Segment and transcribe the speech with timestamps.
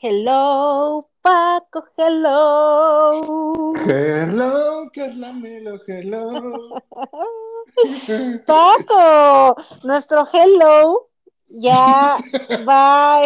[0.00, 3.72] Hello, Paco, hello.
[3.84, 6.78] Hello, Carlamelo, hello.
[8.46, 11.08] Paco, nuestro hello
[11.48, 12.16] ya
[12.64, 13.22] va,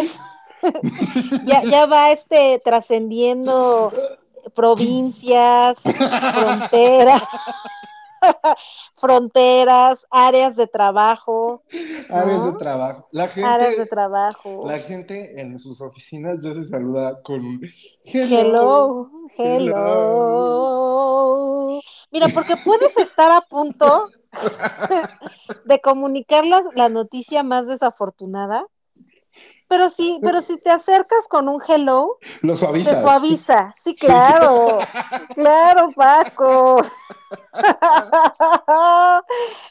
[1.45, 3.93] ya, ya va este trascendiendo
[4.55, 5.77] provincias,
[6.33, 7.23] fronteras,
[8.97, 11.63] fronteras, áreas de trabajo.
[12.09, 13.07] Áreas de trabajo.
[13.13, 14.63] La Áreas de gente, trabajo.
[14.67, 17.61] la gente en sus oficinas ya se saluda con
[18.05, 20.71] Hello, hello.
[22.11, 24.09] Mira, porque puedes estar a punto
[25.65, 28.67] de comunicar la, la noticia más desafortunada,
[29.69, 33.03] pero sí, pero si te acercas con un hello, Lo te suavizas.
[33.03, 33.73] suaviza.
[33.77, 34.07] Sí, Sí.
[34.07, 34.79] claro,
[35.35, 36.77] claro, Paco.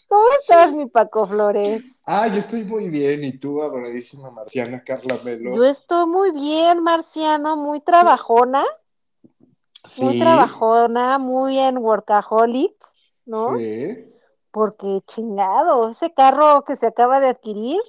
[0.08, 2.02] ¿Cómo estás, mi Paco Flores?
[2.06, 3.24] Ah, yo estoy muy bien.
[3.24, 5.56] ¿Y tú, adoradísima marciana Carla Melo?
[5.56, 8.64] Yo estoy muy bien, Marciano, muy trabajona,
[10.00, 12.73] muy trabajona, muy en workaholic,
[13.25, 13.58] ¿no?
[13.58, 14.08] Sí.
[14.52, 17.80] Porque chingado, ese carro que se acaba de adquirir,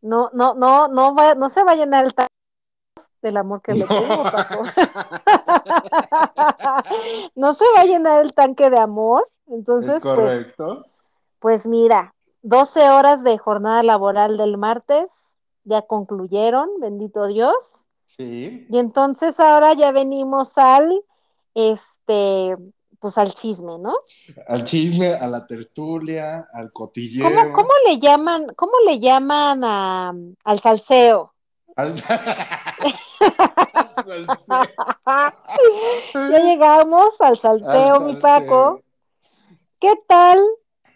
[0.00, 2.28] no, no, no, no va, no se va a llenar el tanque
[3.22, 4.62] del amor que le tengo, Paco.
[7.34, 9.28] no se va a llenar el tanque de amor.
[9.46, 10.86] Es Entonces, pues, correcto.
[11.40, 15.06] pues mira, 12 horas de jornada laboral del martes
[15.64, 17.86] ya concluyeron, bendito Dios.
[18.06, 18.66] Sí.
[18.70, 21.02] Y entonces ahora ya venimos al,
[21.54, 22.56] este,
[22.98, 23.94] pues al chisme, ¿no?
[24.46, 27.28] Al chisme, a la tertulia, al cotilleo.
[27.28, 30.12] ¿Cómo, cómo le llaman, cómo le llaman a,
[30.44, 31.34] al salseo?
[31.76, 31.88] Al...
[31.88, 31.96] al
[34.26, 34.64] salseo.
[36.14, 38.16] ya llegamos al salseo, Al mi.
[38.16, 38.82] Paco.
[39.78, 40.40] ¿Qué tal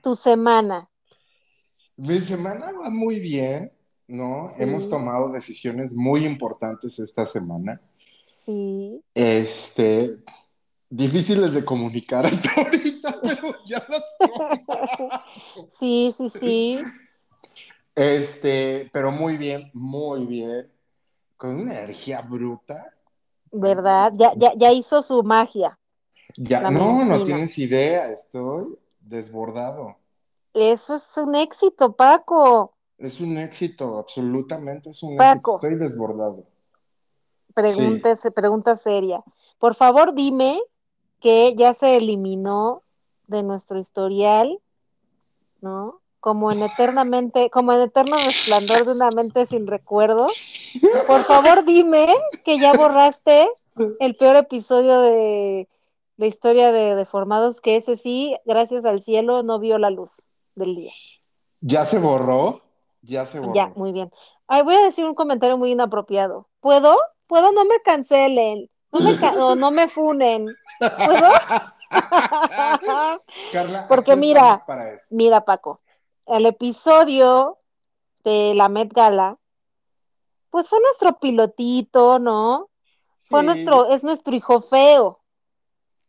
[0.02, 0.88] tu semana?
[1.96, 3.72] Mi semana va muy bien,
[4.08, 4.50] ¿no?
[4.56, 4.64] Sí.
[4.64, 7.80] Hemos tomado decisiones muy importantes esta semana.
[8.32, 9.00] Sí.
[9.14, 10.18] Este,
[10.92, 14.04] difíciles de comunicar hasta ahorita, pero ya las.
[15.78, 16.78] Sí, sí, sí.
[17.94, 20.70] Este, pero muy bien, muy bien.
[21.36, 22.94] Con una energía bruta.
[23.50, 24.12] ¿Verdad?
[24.16, 25.78] Ya, ya, ya hizo su magia.
[26.36, 29.96] Ya, La no, no tienes idea, estoy desbordado.
[30.54, 32.74] Eso es un éxito, Paco.
[32.96, 35.32] Es un éxito, absolutamente es un Paco.
[35.32, 35.54] éxito.
[35.56, 36.44] Estoy desbordado.
[37.54, 39.22] Pregunta, pregunta seria.
[39.58, 40.58] Por favor, dime
[41.22, 42.82] que ya se eliminó
[43.28, 44.58] de nuestro historial,
[45.60, 46.00] ¿no?
[46.20, 50.28] Como en eternamente, como en eterno resplandor de una mente sin recuerdo.
[51.06, 52.08] Por favor, dime
[52.44, 53.48] que ya borraste
[54.00, 55.68] el peor episodio de
[56.16, 60.10] la historia de Deformados, que ese sí, gracias al cielo, no vio la luz
[60.54, 60.92] del día.
[61.60, 62.60] ¿Ya se borró?
[63.00, 63.54] Ya se borró.
[63.54, 64.12] Ya, muy bien.
[64.46, 66.48] Ay, voy a decir un comentario muy inapropiado.
[66.60, 66.96] ¿Puedo?
[67.26, 67.50] ¿Puedo?
[67.52, 68.68] No me cancelen.
[68.92, 70.46] No me, ca o no me funen.
[70.78, 71.28] ¿Puedo?
[73.52, 75.06] Carla, Porque mira, estamos para eso.
[75.10, 75.80] mira, Paco,
[76.26, 77.58] el episodio
[78.24, 79.36] de la Met Gala,
[80.50, 82.68] pues fue nuestro pilotito, ¿no?
[83.16, 85.20] Fue nuestro, es nuestro hijo feo.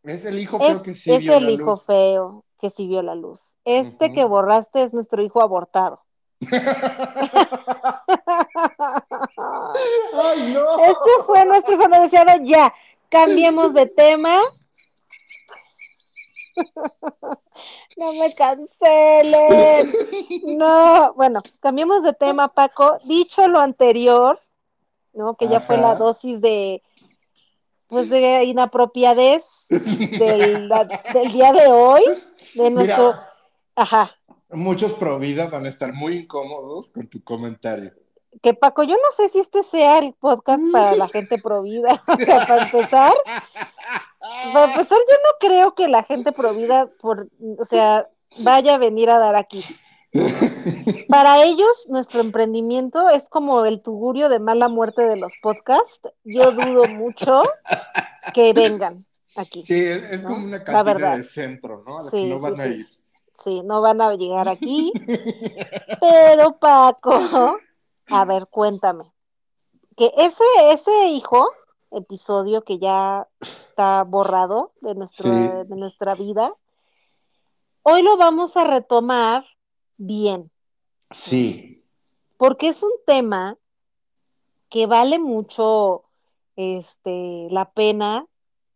[0.03, 1.85] Es el hijo feo Es, que sí es vio el la hijo luz.
[1.85, 3.55] feo que sí vio la luz.
[3.65, 6.03] Este que borraste es nuestro hijo abortado.
[10.13, 10.79] ¡Ay, no!
[10.85, 12.43] Este fue nuestro no deseado.
[12.43, 12.73] Ya,
[13.09, 14.39] cambiemos de tema.
[17.97, 19.91] No me cancelen.
[20.57, 22.97] No, bueno, cambiemos de tema, Paco.
[23.03, 24.39] Dicho lo anterior,
[25.13, 25.35] ¿no?
[25.35, 26.81] Que ya fue la dosis de,
[27.87, 30.69] pues, de inapropiadez del,
[31.31, 32.03] día de hoy,
[32.55, 33.29] de nuestro, Mira,
[33.75, 34.17] ajá,
[34.53, 37.93] muchos pro vida van a estar muy incómodos con tu comentario.
[38.41, 42.15] que Paco, yo no sé si este sea el podcast para la gente provida, o
[42.17, 43.13] sea, para empezar,
[44.53, 47.27] para empezar, yo no creo que la gente provida, por,
[47.57, 48.09] o sea,
[48.39, 49.63] vaya a venir a dar aquí.
[51.09, 56.01] Para ellos, nuestro emprendimiento es como el tugurio de mala muerte de los podcasts.
[56.23, 57.41] Yo dudo mucho
[58.33, 59.05] que vengan
[59.35, 59.63] aquí.
[59.63, 61.17] Sí, es, como una verdad.
[61.17, 61.99] de centro, ¿no?
[61.99, 62.87] A la Sí, que no sí, van a ir.
[62.87, 63.02] Sí,
[63.63, 64.91] no van a llegar aquí.
[65.99, 67.57] Pero Paco,
[68.07, 69.11] a ver, cuéntame.
[69.95, 71.49] Que ese, ese hijo,
[71.91, 75.67] episodio que ya está borrado de nuestra, Sí.
[75.69, 76.53] de nuestra vida,
[77.83, 79.45] hoy lo vamos a retomar
[79.97, 80.49] bien,
[81.11, 81.85] Sí,
[82.37, 83.57] porque es un tema
[84.69, 86.05] que vale mucho
[86.55, 88.25] este, la pena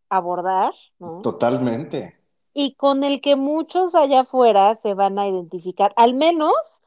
[0.10, 1.18] abordar, ¿no?
[1.19, 2.17] totalmente.
[2.59, 6.81] Y con el que muchos allá afuera se van a identificar, al menos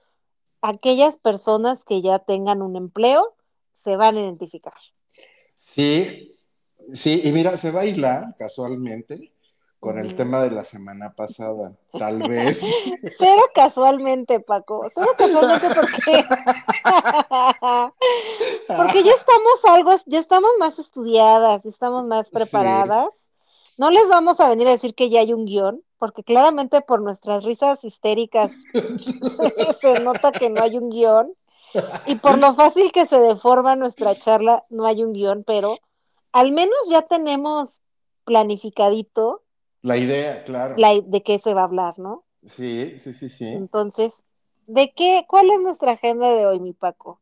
[0.63, 3.37] aquellas personas que ya tengan un empleo
[3.77, 4.75] se van a identificar.
[5.55, 6.35] Sí,
[6.93, 9.33] sí, y mira, se va a hilar casualmente
[9.79, 12.63] con el tema de la semana pasada, tal vez.
[13.19, 16.25] Cero casualmente, Paco, cero casualmente porque
[18.77, 23.30] porque ya estamos algo, ya estamos más estudiadas, estamos más preparadas.
[23.81, 27.01] No les vamos a venir a decir que ya hay un guion, porque claramente por
[27.01, 28.53] nuestras risas histéricas
[29.81, 31.33] se nota que no hay un guion.
[32.05, 35.79] Y por lo fácil que se deforma nuestra charla, no hay un guion, pero
[36.31, 37.81] al menos ya tenemos
[38.27, 39.45] planificadito.
[39.81, 40.75] La idea, claro.
[40.77, 42.25] de qué se va a hablar, ¿no?
[42.45, 43.47] Sí, sí, sí, sí.
[43.49, 44.25] Entonces,
[44.67, 45.25] ¿de qué?
[45.27, 47.19] ¿Cuál es nuestra agenda de hoy, mi Paco?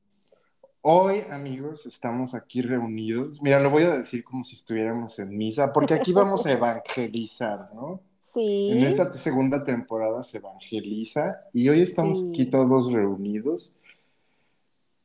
[0.91, 3.43] Hoy, amigos, estamos aquí reunidos.
[3.43, 7.69] Mira, lo voy a decir como si estuviéramos en misa, porque aquí vamos a evangelizar,
[7.75, 8.01] ¿no?
[8.23, 8.71] Sí.
[8.73, 13.77] En esta segunda temporada se evangeliza y hoy estamos aquí todos reunidos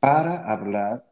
[0.00, 1.04] para hablar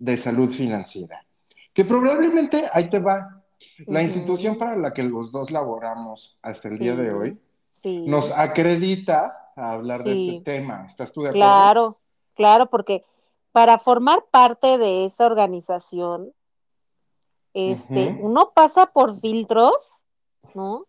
[0.00, 1.24] de salud financiera.
[1.72, 3.44] Que probablemente ahí te va.
[3.86, 7.38] La institución para la que los dos laboramos hasta el día de hoy
[8.04, 10.86] nos acredita a hablar de este tema.
[10.88, 11.46] ¿Estás tú de acuerdo?
[11.46, 11.98] Claro,
[12.34, 13.04] claro, porque
[13.58, 16.32] para formar parte de esa organización,
[17.54, 20.04] este, uno pasa por filtros,
[20.54, 20.86] ¿no?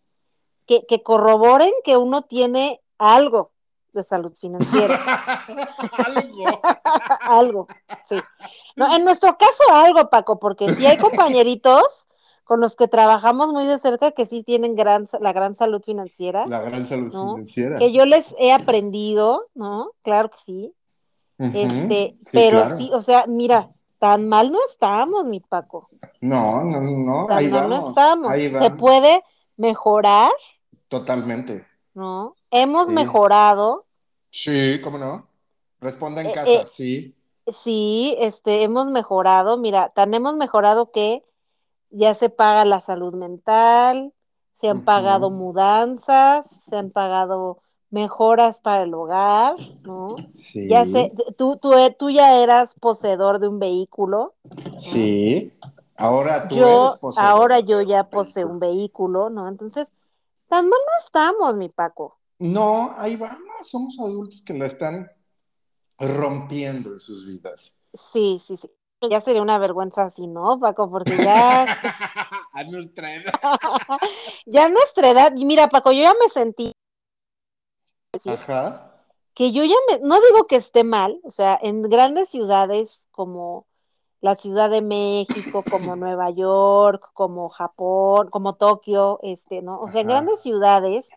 [0.67, 3.53] Que, que, corroboren que uno tiene algo
[3.91, 4.99] de salud financiera.
[5.97, 6.61] algo.
[7.21, 7.67] algo,
[8.07, 8.19] sí.
[8.75, 12.07] No, en nuestro caso algo, Paco, porque si hay compañeritos
[12.43, 16.45] con los que trabajamos muy de cerca que sí tienen gran, la gran salud financiera.
[16.45, 17.77] La gran salud financiera.
[17.77, 19.93] Que yo les he aprendido, ¿no?
[20.03, 20.75] Claro que sí
[21.39, 25.87] este, pero sí, o sea, mira, tan mal no estamos, mi Paco.
[26.21, 28.33] No, no, no, ahí mal no estamos.
[28.33, 29.23] Se puede
[29.57, 30.31] mejorar.
[30.89, 31.65] Totalmente.
[31.93, 32.35] ¿No?
[32.51, 33.85] Hemos mejorado.
[34.29, 35.27] Sí, ¿cómo no?
[35.79, 37.15] Responda en eh, casa, eh, sí.
[37.47, 41.23] Sí, este, hemos mejorado, mira, tan hemos mejorado que
[41.89, 44.13] ya se paga la salud mental,
[44.59, 50.15] se han pagado mudanzas, se han pagado mejoras para el hogar, ¿no?
[50.33, 50.67] Sí.
[50.69, 54.35] Ya sé, tú, tú, eh, tú ya eras poseedor de un vehículo.
[54.77, 55.53] Sí.
[55.95, 57.29] Ahora tú yo, eres poseedor.
[57.29, 59.47] Ahora yo ya poseo un vehículo, ¿no?
[59.47, 59.91] Entonces,
[60.47, 62.17] tan mal no estamos, mi Paco.
[62.39, 65.11] No, ahí vamos, somos adultos que la están
[65.97, 67.83] rompiendo en sus vidas.
[67.93, 68.69] Sí, sí, sí.
[69.09, 70.89] Ya sería una vergüenza así, ¿no, Paco?
[70.89, 71.65] Porque ya.
[72.53, 73.33] a nuestra edad.
[74.45, 75.33] ya a nuestra edad.
[75.33, 76.73] Mira, Paco, yo ya me sentí
[78.27, 78.91] Ajá.
[79.33, 83.67] Que yo ya me, no digo que esté mal, o sea, en grandes ciudades como
[84.21, 89.79] la Ciudad de México, como Nueva York, como Japón, como Tokio, este, ¿no?
[89.79, 91.07] O sea, en grandes ciudades,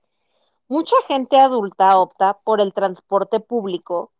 [0.68, 4.12] mucha gente adulta opta por el transporte público,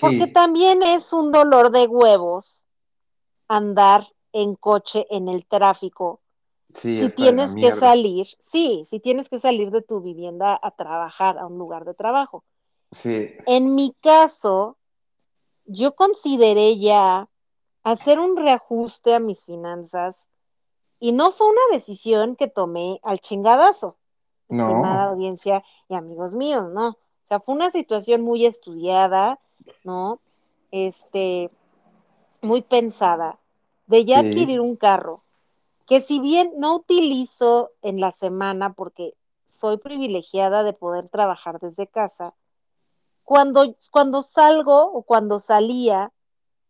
[0.00, 2.64] porque también es un dolor de huevos
[3.48, 6.20] andar en coche en el tráfico
[6.72, 11.46] si tienes que salir, sí, si tienes que salir de tu vivienda a trabajar a
[11.46, 12.44] un lugar de trabajo.
[12.90, 13.30] Sí.
[13.46, 14.76] En mi caso,
[15.64, 17.28] yo consideré ya
[17.84, 20.26] hacer un reajuste a mis finanzas
[21.00, 23.96] y no fue una decisión que tomé al chingadazo.
[24.48, 24.82] No.
[24.82, 26.88] Nada audiencia y amigos míos, ¿no?
[26.88, 29.38] O sea, fue una situación muy estudiada,
[29.84, 30.20] ¿no?
[30.70, 31.50] Este,
[32.40, 33.38] muy pensada,
[33.86, 35.22] de ya adquirir un carro
[35.88, 39.14] que si bien no utilizo en la semana porque
[39.48, 42.34] soy privilegiada de poder trabajar desde casa,
[43.24, 46.12] cuando, cuando salgo o cuando salía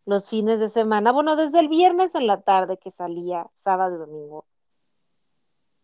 [0.07, 3.99] los fines de semana, bueno, desde el viernes en la tarde que salía, sábado y
[3.99, 4.45] domingo,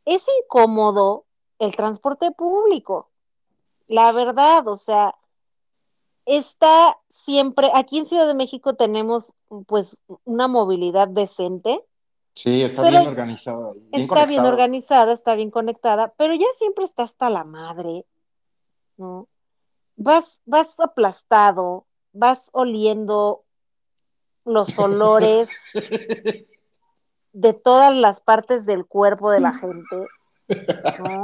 [0.05, 1.25] es incómodo
[1.59, 3.11] el transporte público.
[3.88, 5.17] La verdad, o sea,
[6.25, 9.35] está siempre, aquí en Ciudad de México tenemos
[9.67, 11.85] pues una movilidad decente,
[12.35, 13.71] Sí, está bien organizada.
[13.93, 18.05] está bien organizada, está bien conectada, pero ya siempre está hasta la madre,
[18.97, 19.29] ¿no?
[19.97, 23.45] Vas, vas aplastado, vas oliendo
[24.45, 25.50] los olores
[27.33, 30.07] de todas las partes del cuerpo de la gente,
[30.99, 31.23] ¿no?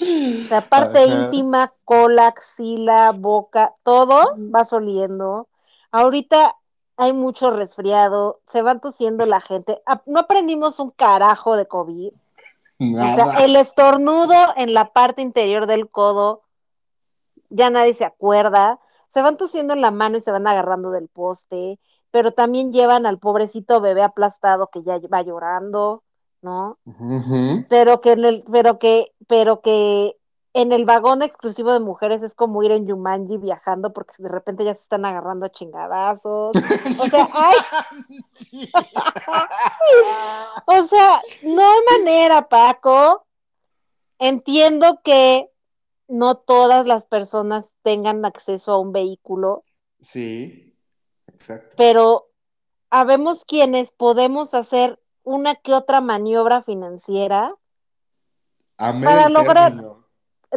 [0.00, 5.48] O sea, parte íntima, cola, axila, boca, todo vas oliendo.
[5.90, 6.54] Ahorita
[6.98, 9.80] hay mucho resfriado, se va tosiendo la gente.
[10.04, 12.10] No aprendimos un carajo de COVID.
[12.80, 16.42] O sea, el estornudo en la parte interior del codo,
[17.50, 18.80] ya nadie se acuerda.
[19.10, 21.78] Se van tosiendo en la mano y se van agarrando del poste,
[22.10, 26.02] pero también llevan al pobrecito bebé aplastado que ya va llorando,
[26.42, 26.78] ¿no?
[27.68, 30.16] Pero que, pero que, pero que
[30.54, 34.64] en el vagón exclusivo de mujeres es como ir en Yumanji viajando porque de repente
[34.64, 36.56] ya se están agarrando a chingadazos.
[36.98, 37.56] O sea, hay...
[40.66, 43.26] o sea, no hay manera, Paco.
[44.18, 45.50] Entiendo que
[46.08, 49.64] no todas las personas tengan acceso a un vehículo.
[50.00, 50.74] Sí,
[51.26, 51.74] exacto.
[51.76, 52.30] Pero
[52.90, 57.54] habemos quienes podemos hacer una que otra maniobra financiera
[58.76, 59.74] para lograr,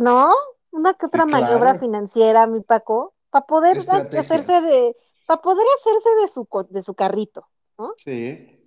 [0.01, 0.33] ¿no?
[0.71, 6.27] Una que otra maniobra financiera, mi Paco, para poder hacerse de, para poder hacerse de
[6.27, 7.93] su de su carrito, ¿no?
[7.97, 8.57] Sí.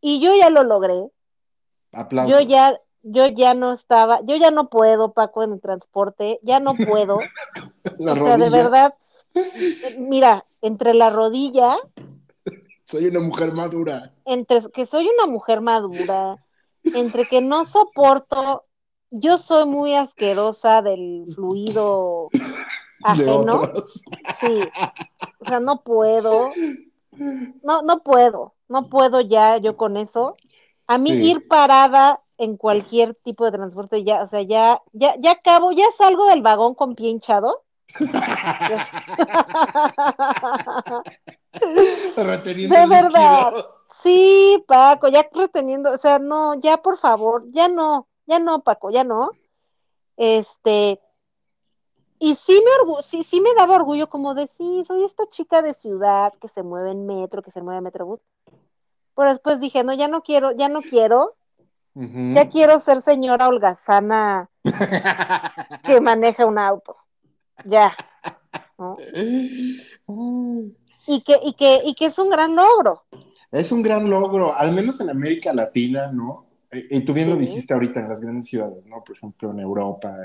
[0.00, 1.10] Y yo ya lo logré.
[1.92, 2.32] Aplausos.
[2.32, 6.60] Yo ya, yo ya no estaba, yo ya no puedo, Paco, en el transporte, ya
[6.60, 7.18] no puedo.
[7.98, 8.94] la o sea, de verdad,
[9.98, 11.78] mira, entre la rodilla.
[12.84, 14.12] Soy una mujer madura.
[14.24, 16.44] Entre que soy una mujer madura,
[16.82, 18.66] entre que no soporto,
[19.12, 22.28] yo soy muy asquerosa del fluido
[23.04, 23.70] ajeno.
[24.40, 24.60] Sí,
[25.38, 26.50] o sea, no puedo,
[27.62, 30.36] no, no puedo, no puedo ya yo con eso.
[30.86, 35.32] A mí ir parada en cualquier tipo de transporte ya, o sea, ya, ya, ya
[35.32, 37.62] acabo, ya salgo del vagón con pie hinchado.
[42.16, 43.52] reteniendo de verdad.
[43.90, 48.90] Sí, Paco, ya reteniendo, o sea, no, ya por favor, ya no, ya no, Paco,
[48.90, 49.30] ya no.
[50.16, 51.00] Este,
[52.18, 55.74] y sí me, sí, sí me daba orgullo como de, sí, soy esta chica de
[55.74, 58.20] ciudad que se mueve en metro, que se mueve en metrobús.
[59.16, 61.34] Pero después dije, no, ya no quiero, ya no quiero.
[61.94, 64.48] Ya quiero ser señora holgazana
[65.84, 66.96] que maneja un auto.
[67.66, 67.94] Ya.
[71.06, 73.04] Y que, y, que, y que es un gran logro.
[73.50, 76.46] Es un gran logro, al menos en América Latina, ¿no?
[76.72, 79.04] Y, tú bien lo dijiste ahorita en las grandes ciudades, ¿no?
[79.04, 80.16] Por ejemplo, en Europa,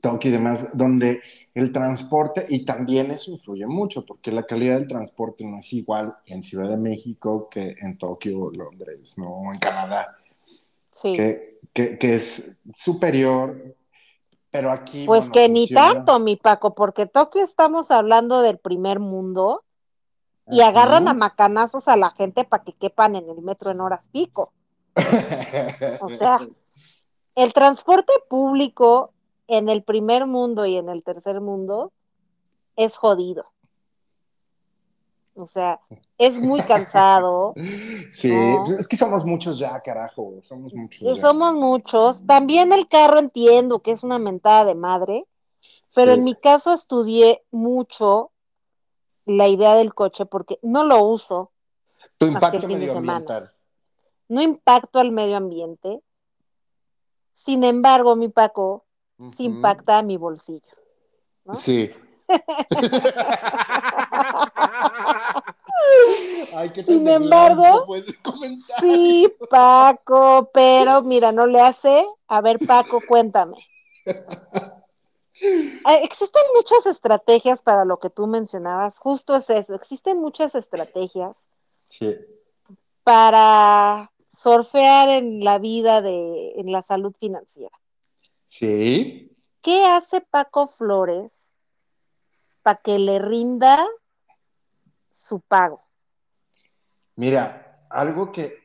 [0.00, 1.20] Tokio y demás, donde
[1.54, 6.16] el transporte, y también eso influye mucho, porque la calidad del transporte no es igual
[6.26, 9.52] en Ciudad de México que en Tokio, Londres, ¿no?
[9.52, 10.16] En Canadá.
[10.90, 11.12] Sí.
[11.12, 13.76] Que, que, que es superior
[14.50, 15.06] pero aquí.
[15.06, 19.64] Pues que ni tanto, mi Paco, porque Tokio estamos hablando del primer mundo
[20.48, 24.08] y agarran a macanazos a la gente para que quepan en el metro en horas
[24.08, 24.52] pico.
[26.00, 26.46] O sea,
[27.34, 29.12] el transporte público
[29.46, 31.92] en el primer mundo y en el tercer mundo
[32.76, 33.46] es jodido.
[35.34, 35.80] O sea,
[36.18, 37.54] es muy cansado.
[38.12, 38.32] Sí,
[38.64, 40.34] pues es que somos muchos ya, carajo.
[40.42, 41.20] Somos muchos.
[41.20, 42.26] Somos muchos.
[42.26, 45.24] También el carro entiendo que es una mentada de madre,
[45.94, 48.32] pero en mi caso estudié mucho
[49.26, 51.52] la idea del coche porque no lo uso.
[52.18, 53.52] Tu impacto medioambiental.
[54.30, 56.00] No impacto al medio ambiente.
[57.34, 58.84] Sin embargo, mi Paco,
[59.36, 60.62] sí impacta a mi bolsillo.
[61.52, 61.90] Sí.
[66.54, 67.84] Ay, qué Sin embargo,
[68.78, 72.06] sí, Paco, pero mira, no le hace.
[72.28, 73.56] A ver, Paco, cuéntame.
[76.02, 81.34] Existen muchas estrategias para lo que tú mencionabas, justo es eso, existen muchas estrategias
[81.88, 82.16] sí.
[83.02, 87.76] para surfear en la vida de, en la salud financiera.
[88.48, 89.36] Sí.
[89.62, 91.32] ¿Qué hace Paco Flores
[92.62, 93.86] para que le rinda
[95.10, 95.82] su pago?
[97.16, 98.58] Mira, algo que,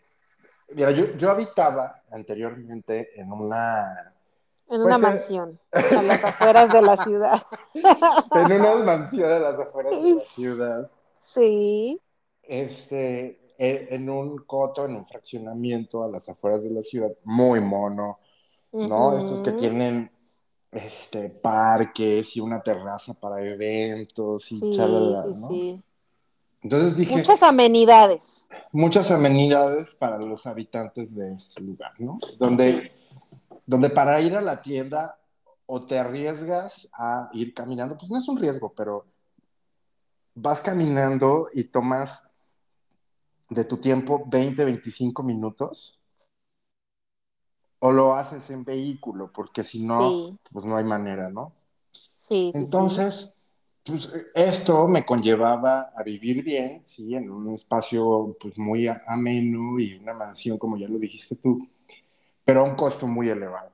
[0.69, 4.13] mira, yo, habitaba anteriormente en una...
[4.67, 7.41] En una pues, eh, mansión, a las afueras de la ciudad.
[7.73, 10.91] en una mansión a las afueras de la ciudad.
[11.21, 12.01] Sí.
[12.41, 18.19] Este, en un coto, en un fraccionamiento a las afueras de la ciudad, muy mono,
[18.71, 19.17] ¿no?
[19.17, 20.11] Estos que tienen
[20.71, 25.47] este, parques y una terraza para eventos y sí, ¿no?
[25.47, 25.83] Sí.
[26.61, 27.17] Entonces dije...
[27.17, 28.47] Muchas amenidades.
[28.71, 32.19] Muchas amenidades para los habitantes de este lugar, ¿no?
[32.37, 32.91] Donde,
[33.65, 35.17] donde para ir a la tienda
[35.65, 39.05] o te arriesgas a ir caminando, pues no es un riesgo, pero
[40.33, 42.29] vas caminando y tomas
[43.49, 45.99] de tu tiempo 20, 25 minutos
[47.79, 51.53] o lo haces en vehículo, porque si no, pues no hay manera, ¿no?
[52.17, 52.51] Sí.
[52.55, 53.43] Entonces,
[53.83, 59.93] pues esto me conllevaba a vivir bien, sí, en un espacio pues muy ameno y
[59.95, 61.67] una mansión, como ya lo dijiste tú,
[62.43, 63.71] pero a un costo muy elevado,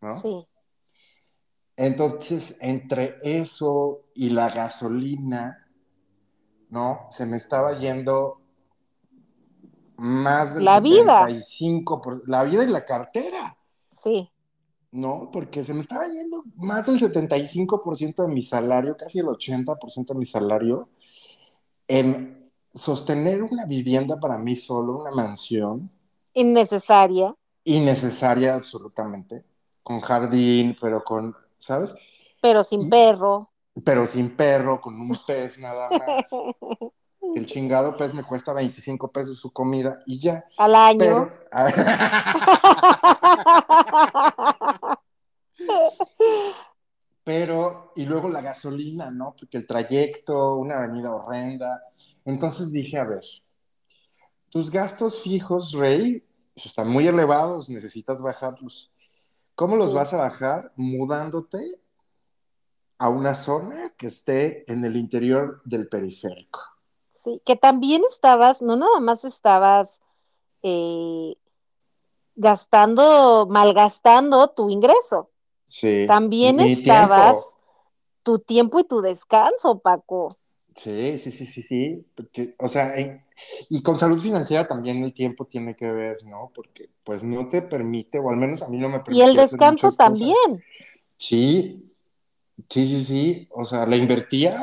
[0.00, 0.20] ¿no?
[0.20, 0.46] Sí.
[1.76, 5.68] Entonces, entre eso y la gasolina,
[6.70, 7.06] ¿no?
[7.10, 8.40] Se me estaba yendo
[9.96, 11.26] más del la vida.
[12.02, 13.56] por la vida y la cartera.
[13.90, 14.30] Sí.
[14.92, 20.06] No, porque se me estaba yendo más del 75% de mi salario, casi el 80%
[20.06, 20.88] de mi salario,
[21.88, 25.90] en sostener una vivienda para mí solo, una mansión.
[26.34, 27.34] Innecesaria.
[27.64, 29.44] Innecesaria absolutamente,
[29.82, 31.94] con jardín, pero con, ¿sabes?
[32.40, 33.50] Pero sin perro.
[33.84, 36.26] Pero sin perro, con un pez nada más.
[37.34, 40.44] el chingado pez me cuesta 25 pesos su comida y ya.
[40.58, 41.30] Al año.
[47.24, 49.34] Pero, y luego la gasolina, ¿no?
[49.38, 51.82] Porque el trayecto, una avenida horrenda.
[52.24, 53.24] Entonces dije, a ver,
[54.48, 58.92] tus gastos fijos, Rey, están muy elevados, necesitas bajarlos.
[59.54, 60.72] ¿Cómo los vas a bajar?
[60.76, 61.80] Mudándote
[62.98, 66.75] a una zona que esté en el interior del periférico.
[67.26, 70.00] Sí, que también estabas, no nada más estabas
[70.62, 71.34] eh,
[72.36, 75.30] gastando, malgastando tu ingreso.
[75.66, 76.04] Sí.
[76.06, 77.56] También estabas
[78.22, 80.36] tu tiempo y tu descanso, Paco.
[80.76, 82.06] Sí, sí, sí, sí, sí.
[82.14, 82.92] Porque, o sea,
[83.68, 86.52] y con salud financiera también el tiempo tiene que ver, ¿no?
[86.54, 89.24] Porque pues no te permite, o al menos a mí no me permite.
[89.24, 90.62] Y el descanso también.
[91.16, 91.92] Sí,
[92.68, 93.48] sí, sí, sí.
[93.50, 94.56] O sea, la invertía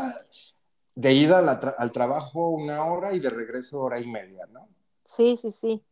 [0.95, 1.39] de ida
[1.77, 4.67] al trabajo una hora y de regreso hora y media, ¿no?
[5.05, 5.83] Sí, sí, sí.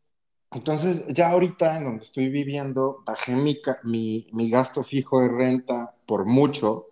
[0.51, 5.95] Entonces, ya ahorita en donde estoy viviendo, bajé mi, mi, mi, gasto fijo de renta
[6.05, 6.87] por mucho,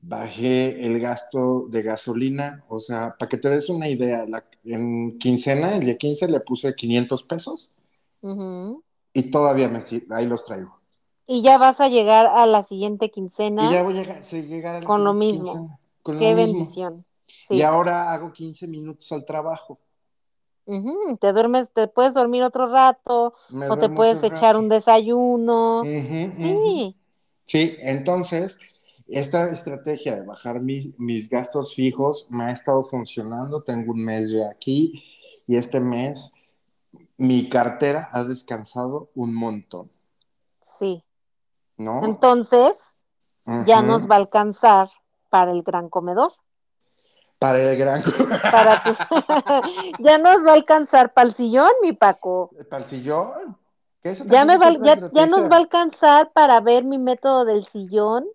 [0.00, 5.18] bajé el gasto de gasolina, o sea, para que te des una idea, la, en
[5.18, 7.70] quincena, el día 15 le puse 500 pesos
[9.12, 10.78] y todavía me ahí los traigo.
[11.26, 13.68] Y ya vas a llegar a la siguiente quincena.
[13.68, 15.78] Y ya voy a llegar, a la con lo mismo.
[16.04, 17.04] Qué bendición.
[17.48, 19.78] Y ahora hago 15 minutos al trabajo.
[21.20, 23.34] Te duermes, te puedes dormir otro rato,
[23.68, 25.82] o te puedes echar un desayuno.
[25.82, 26.96] sí.
[27.46, 28.60] Sí, entonces,
[29.08, 33.64] esta estrategia de bajar mis gastos fijos me ha estado funcionando.
[33.64, 35.02] Tengo un mes ya aquí
[35.48, 36.32] y este mes
[37.16, 39.90] mi cartera ha descansado un montón.
[40.60, 41.02] Sí.
[41.76, 42.04] ¿No?
[42.04, 42.94] Entonces,
[43.66, 44.90] ya nos va a alcanzar
[45.28, 46.32] para el gran comedor.
[47.40, 48.02] Para el gran.
[48.42, 48.84] Para
[49.98, 52.50] ya nos va a alcanzar para el sillón, mi Paco.
[52.68, 53.56] ¿Para el sillón?
[54.26, 54.72] ya, me va,
[55.12, 58.26] ya, nos va a alcanzar para ver mi método del sillón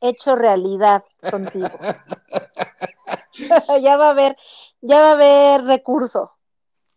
[0.00, 1.68] hecho realidad contigo.
[3.82, 4.36] ya va a haber,
[4.80, 6.32] ya va a haber recurso.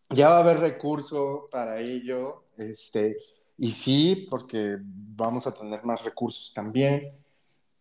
[0.09, 2.45] Ya va a haber recurso para ello.
[2.57, 3.15] Este,
[3.59, 7.22] y sí, porque vamos a tener más recursos también.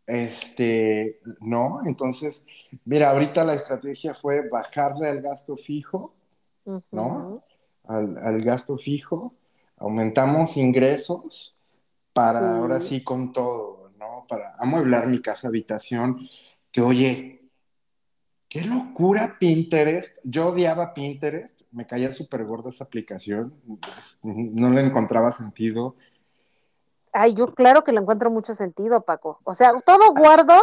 [0.06, 2.46] Este, no, entonces,
[2.84, 6.12] mira, ahorita la estrategia fue bajarle al gasto fijo,
[6.90, 7.42] ¿no?
[7.84, 9.34] Al, gasto fijo,
[9.76, 11.56] aumentamos ingresos
[12.12, 14.26] para ahora sí con todo, ¿no?
[14.28, 16.28] Para amueblar mi casa habitación,
[16.70, 17.42] que oye,
[18.48, 20.18] qué locura Pinterest.
[20.24, 23.54] Yo odiaba Pinterest, me caía súper gorda esa aplicación,
[24.22, 25.96] no le encontraba sentido
[27.12, 29.38] Ay, yo claro que le encuentro mucho sentido, Paco.
[29.44, 30.54] O sea, todo guardo,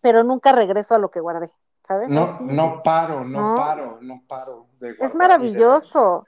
[0.00, 1.52] pero nunca regreso a lo que guardé,
[1.86, 2.10] ¿sabes?
[2.10, 4.66] No, no paro, no, paro, no paro.
[4.80, 6.26] De es maravilloso,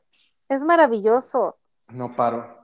[0.48, 1.56] es maravilloso.
[1.88, 2.60] No paro.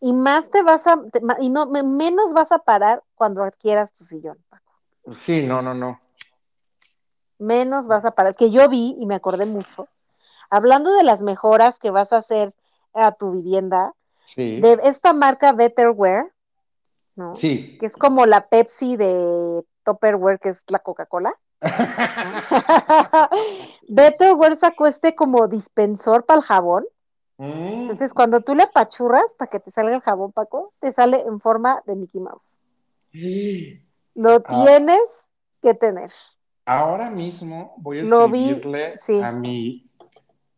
[0.00, 1.00] Y más te vas a,
[1.40, 4.72] y no, menos vas a parar cuando adquieras tu sillón, Paco.
[5.12, 5.98] Sí, no, no, no.
[7.38, 9.88] Menos vas a parar, que yo vi y me acordé mucho.
[10.50, 12.54] Hablando de las mejoras que vas a hacer
[12.92, 13.94] a tu vivienda,
[14.36, 16.32] de esta marca Betterware,
[17.16, 17.34] ¿no?
[17.34, 17.78] Sí.
[17.78, 21.34] Que es como la Pepsi de Tupperware, que es la Coca-Cola.
[23.88, 26.84] Betterware sacó este como dispensor para el jabón.
[27.38, 27.82] Mm.
[27.82, 31.40] Entonces, cuando tú le apachurras para que te salga el jabón, Paco, te sale en
[31.40, 32.58] forma de Mickey Mouse.
[34.14, 34.42] Lo ah.
[34.42, 35.02] tienes
[35.62, 36.10] que tener.
[36.66, 39.90] Ahora mismo voy a escribirle a mi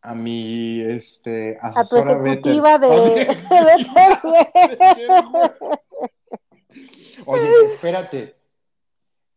[0.07, 2.87] a mi este, asesora a tu ejecutiva de,
[7.25, 8.37] Oye, espérate.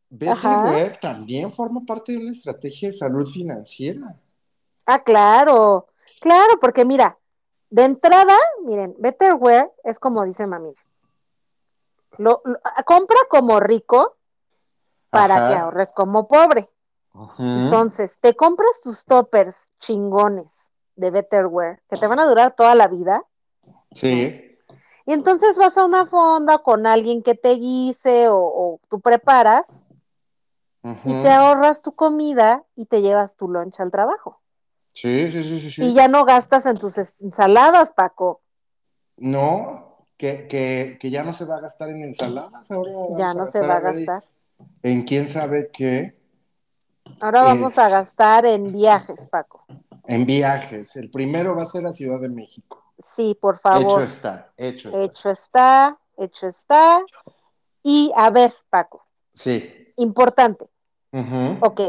[0.08, 4.16] Betterware también forma parte de una estrategia de salud financiera.
[4.86, 5.88] Ah, claro,
[6.20, 7.18] claro, porque mira,
[7.70, 10.74] de entrada, miren, Betterware es como dice mami.
[12.18, 12.42] Lo,
[12.84, 14.16] compra como rico
[15.10, 16.68] para que ahorres como pobre.
[17.38, 22.88] Entonces, te compras tus toppers chingones de Betterware que te van a durar toda la
[22.88, 23.24] vida.
[23.92, 24.56] Sí.
[25.06, 29.82] Y entonces vas a una fonda con alguien que te guise o, tú preparas
[30.82, 34.40] y te ahorras tu comida y te llevas tu lunch al trabajo.
[34.92, 35.82] Sí, sí, sí, sí.
[35.82, 38.42] Y ya no gastas en tus ensaladas, Paco.
[39.16, 43.76] No, que, ya no se va a gastar en ensaladas, ahora ya no se va
[43.76, 44.24] a gastar.
[44.82, 46.19] En quién sabe qué.
[47.20, 49.64] Ahora vamos a gastar en viajes, Paco.
[50.06, 50.96] En viajes.
[50.96, 52.82] El primero va a ser la Ciudad de México.
[52.98, 54.02] Sí, por favor.
[54.02, 55.02] Hecho está, hecho está.
[55.02, 57.04] Hecho está, hecho está.
[57.82, 59.06] Y a ver, Paco.
[59.34, 59.92] Sí.
[59.96, 60.68] Importante.
[61.60, 61.80] Ok.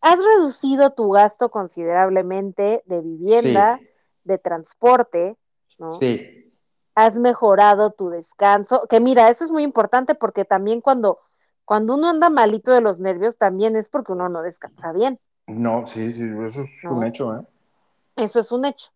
[0.00, 3.80] Has reducido tu gasto considerablemente de vivienda,
[4.24, 5.36] de transporte,
[5.78, 5.92] ¿no?
[5.94, 6.40] Sí
[6.94, 11.18] has mejorado tu descanso, que mira, eso es muy importante porque también cuando,
[11.70, 15.20] cuando uno anda malito de los nervios, también es porque uno no descansa bien.
[15.46, 17.46] No, sí, sí, eso es un hecho, ¿eh?
[18.16, 18.90] Eso es un hecho.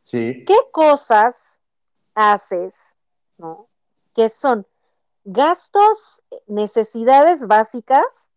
[0.00, 0.44] Sí.
[0.44, 1.58] ¿Qué cosas
[2.14, 2.76] haces,
[3.38, 3.66] ¿no?
[4.14, 4.68] Que son
[5.24, 8.28] gastos, necesidades básicas,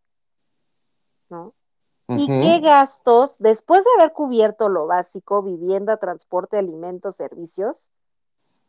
[1.29, 1.53] ¿no?
[2.07, 7.91] ¿Y qué gastos, después de haber cubierto lo básico, vivienda, transporte, alimentos, servicios,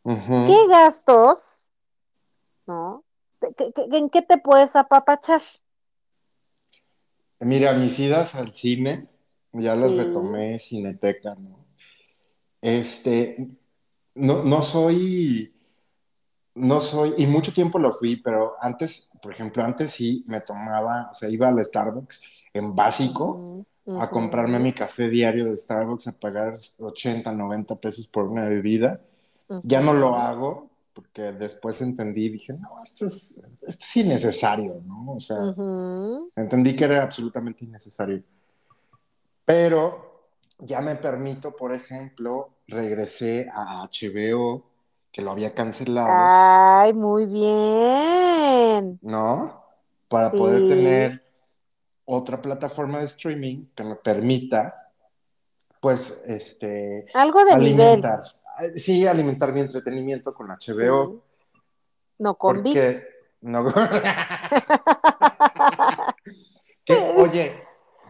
[0.03, 1.71] ¿Qué gastos,
[2.67, 3.04] no?
[3.91, 5.41] ¿En qué te puedes apapachar?
[7.39, 9.07] Mira, mis idas al cine,
[9.51, 11.65] ya las retomé, Cineteca, ¿no?
[12.61, 13.47] Este,
[14.15, 15.53] no, no soy,
[16.55, 21.09] no soy, y mucho tiempo lo fui, pero antes, por ejemplo, antes sí me tomaba,
[21.11, 22.21] o sea, iba al Starbucks
[22.53, 23.65] en básico
[23.99, 28.99] a comprarme mi café diario de Starbucks, a pagar 80, 90 pesos por una bebida
[29.63, 34.81] ya no lo hago porque después entendí y dije, no, esto es, esto es innecesario,
[34.85, 35.15] ¿no?
[35.15, 35.37] O sea,
[36.37, 38.23] entendí que era absolutamente innecesario.
[39.43, 40.29] Pero
[40.59, 44.63] ya me permito, por ejemplo, regresé a HBO,
[45.11, 46.07] que lo había cancelado.
[46.09, 48.97] Ay, muy bien.
[49.01, 49.65] ¿No?
[50.07, 51.25] Para poder tener
[52.05, 54.91] otra plataforma de streaming que me permita,
[55.81, 57.05] pues, este...
[57.13, 58.23] Algo de alimentar
[58.75, 61.23] sí alimentar mi entretenimiento con HBO.
[62.17, 63.07] No con porque,
[63.41, 63.65] No
[67.17, 67.61] oye,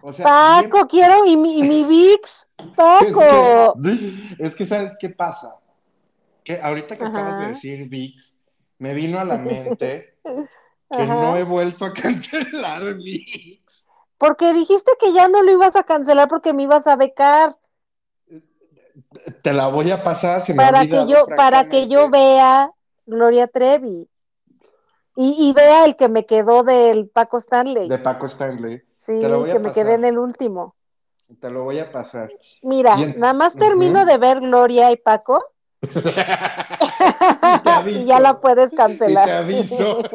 [0.01, 0.25] o sea,
[0.61, 2.47] Paco, quiero y mi, mi VIX.
[2.75, 3.75] Paco.
[4.39, 5.57] Es que, ¿sabes qué pasa?
[6.43, 8.43] Que ahorita que acabas de decir VIX,
[8.77, 10.19] me vino a la mente
[10.91, 13.87] que no he vuelto a cancelar VIX.
[14.17, 17.57] Porque dijiste que ya no lo ibas a cancelar porque me ibas a becar
[19.41, 22.71] te la voy a pasar si para que yo para que yo vea
[23.05, 24.09] Gloria Trevi
[25.17, 27.87] y, vea el que me quedó del Paco Stanley.
[27.87, 28.83] De Paco Stanley.
[28.99, 30.75] Sí que me quedé en el último.
[31.39, 32.29] Te lo voy a pasar.
[32.61, 35.41] Mira nada más termino de ver Gloria y Paco.
[37.87, 39.99] Y, ya la puedes cancelar te aviso.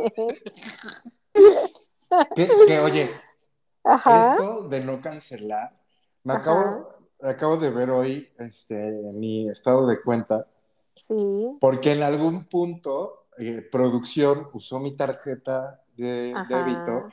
[2.67, 3.11] Que, oye
[3.85, 5.73] esto de no cancelar
[6.25, 8.75] me acabo acabo de ver hoy este,
[9.15, 10.47] mi estado de cuenta.
[10.95, 11.57] Sí.
[11.61, 17.09] Porque en algún punto eh, producción usó mi tarjeta de débito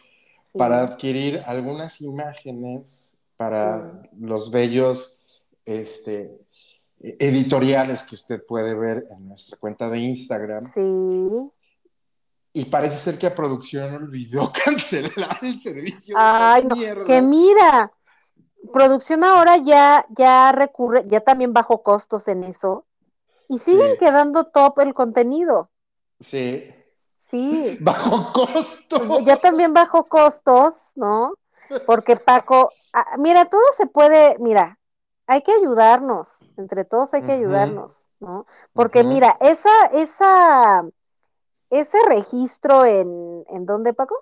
[0.53, 5.15] para adquirir algunas imágenes para los bellos
[5.65, 6.37] este,
[6.99, 10.65] editoriales que usted puede ver en nuestra cuenta de Instagram.
[10.65, 11.51] Sí.
[12.53, 16.15] Y parece ser que a producción olvidó cancelar el servicio.
[16.17, 17.91] Ay, no, que mira,
[18.71, 22.85] producción ahora ya, ya recurre, ya también bajo costos en eso,
[23.47, 25.69] y siguen quedando top el contenido.
[26.19, 26.73] Sí.
[27.17, 27.77] Sí.
[27.81, 29.25] Bajo costos.
[29.25, 31.33] Ya también bajo costos, ¿no?
[31.85, 34.79] Porque Paco, ah, mira, todo se puede, mira,
[35.27, 38.45] hay que ayudarnos, entre todos hay que ayudarnos, ¿no?
[38.71, 40.85] Porque mira, esa, esa,
[41.69, 44.15] ese registro en, ¿en dónde, Paco?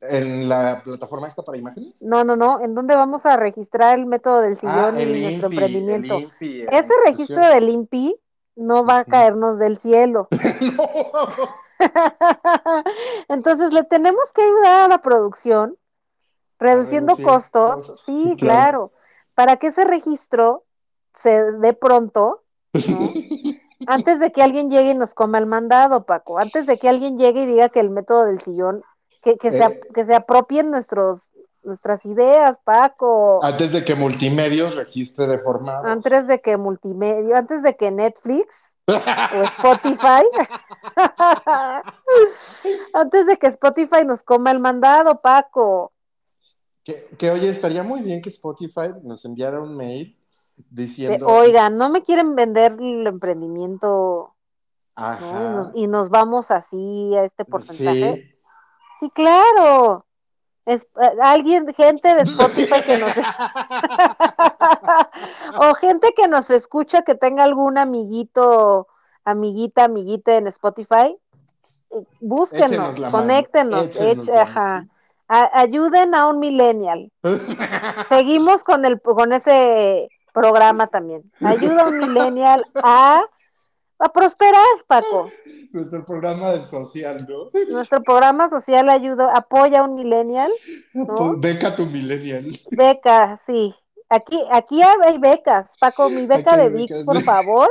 [0.00, 2.02] ¿En la plataforma esta para imágenes?
[2.02, 2.60] No, no, no.
[2.60, 6.18] ¿En dónde vamos a registrar el método del ah, sillón y nuestro emprendimiento?
[6.40, 8.16] Ese registro del INPI
[8.56, 10.28] no va a caernos del cielo.
[13.28, 15.76] Entonces le tenemos que ayudar a la producción,
[16.58, 18.02] reduciendo costos.
[18.04, 18.92] Sí, claro.
[19.34, 20.64] Para que ese registro
[21.14, 22.42] se dé pronto,
[23.86, 26.38] antes de que alguien llegue y nos coma el mandado, Paco.
[26.38, 28.82] Antes de que alguien llegue y diga que el método del sillón
[29.36, 33.44] que, se, eh, que se apropien nuestros, nuestras ideas, Paco.
[33.44, 38.46] Antes de que Multimedios registre de forma Antes de que Multimedia, antes de que Netflix
[38.88, 40.24] o Spotify,
[42.94, 45.92] antes de que Spotify nos coma el mandado, Paco.
[46.82, 50.16] Que, que oye, estaría muy bien que Spotify nos enviara un mail
[50.70, 51.26] diciendo.
[51.26, 54.34] Oigan, no me quieren vender el emprendimiento.
[55.74, 58.14] Y, nos, vamos así a este porcentaje.
[58.14, 58.37] Sí,
[59.14, 60.04] claro.
[60.66, 63.12] Es, eh, alguien, gente de Spotify que nos
[65.58, 68.86] o gente que nos escucha que tenga algún amiguito
[69.30, 71.16] amiguita, amiguita en Spotify,
[72.20, 73.98] búsquenos, conéctenos,
[75.28, 77.12] ayuden a un millennial.
[78.08, 81.30] Seguimos con el con ese programa también.
[81.40, 83.22] Ayuda a un millennial a,
[83.98, 85.28] a prosperar, Paco.
[85.72, 87.50] Nuestro programa social, ¿no?
[87.68, 90.50] Nuestro programa social ayuda, apoya a un millennial.
[91.38, 92.46] Beca tu millennial.
[92.70, 93.74] Beca, sí.
[94.08, 95.72] Aquí, aquí hay becas.
[95.78, 97.68] Paco, mi beca de Vic, por favor.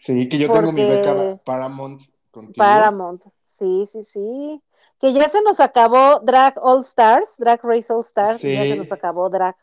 [0.00, 2.54] Sí, que yo tengo mi beca Paramount contigo.
[2.56, 4.62] Paramount, sí, sí, sí.
[5.00, 8.92] Que ya se nos acabó Drag All Stars, Drag Race All Stars, ya se nos
[8.92, 9.56] acabó Drag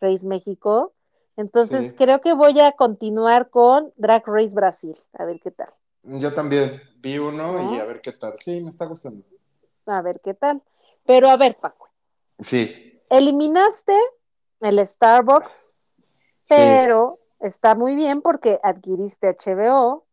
[0.00, 0.92] Race México.
[1.36, 5.68] Entonces creo que voy a continuar con Drag Race Brasil, a ver qué tal.
[6.02, 8.34] Yo también vi uno y a ver qué tal.
[8.38, 9.24] Sí, me está gustando.
[9.86, 10.62] A ver qué tal.
[11.04, 11.88] Pero a ver, Paco.
[12.38, 13.00] Sí.
[13.10, 13.96] Eliminaste
[14.60, 15.74] el Starbucks,
[16.48, 20.06] pero está muy bien porque adquiriste HBO,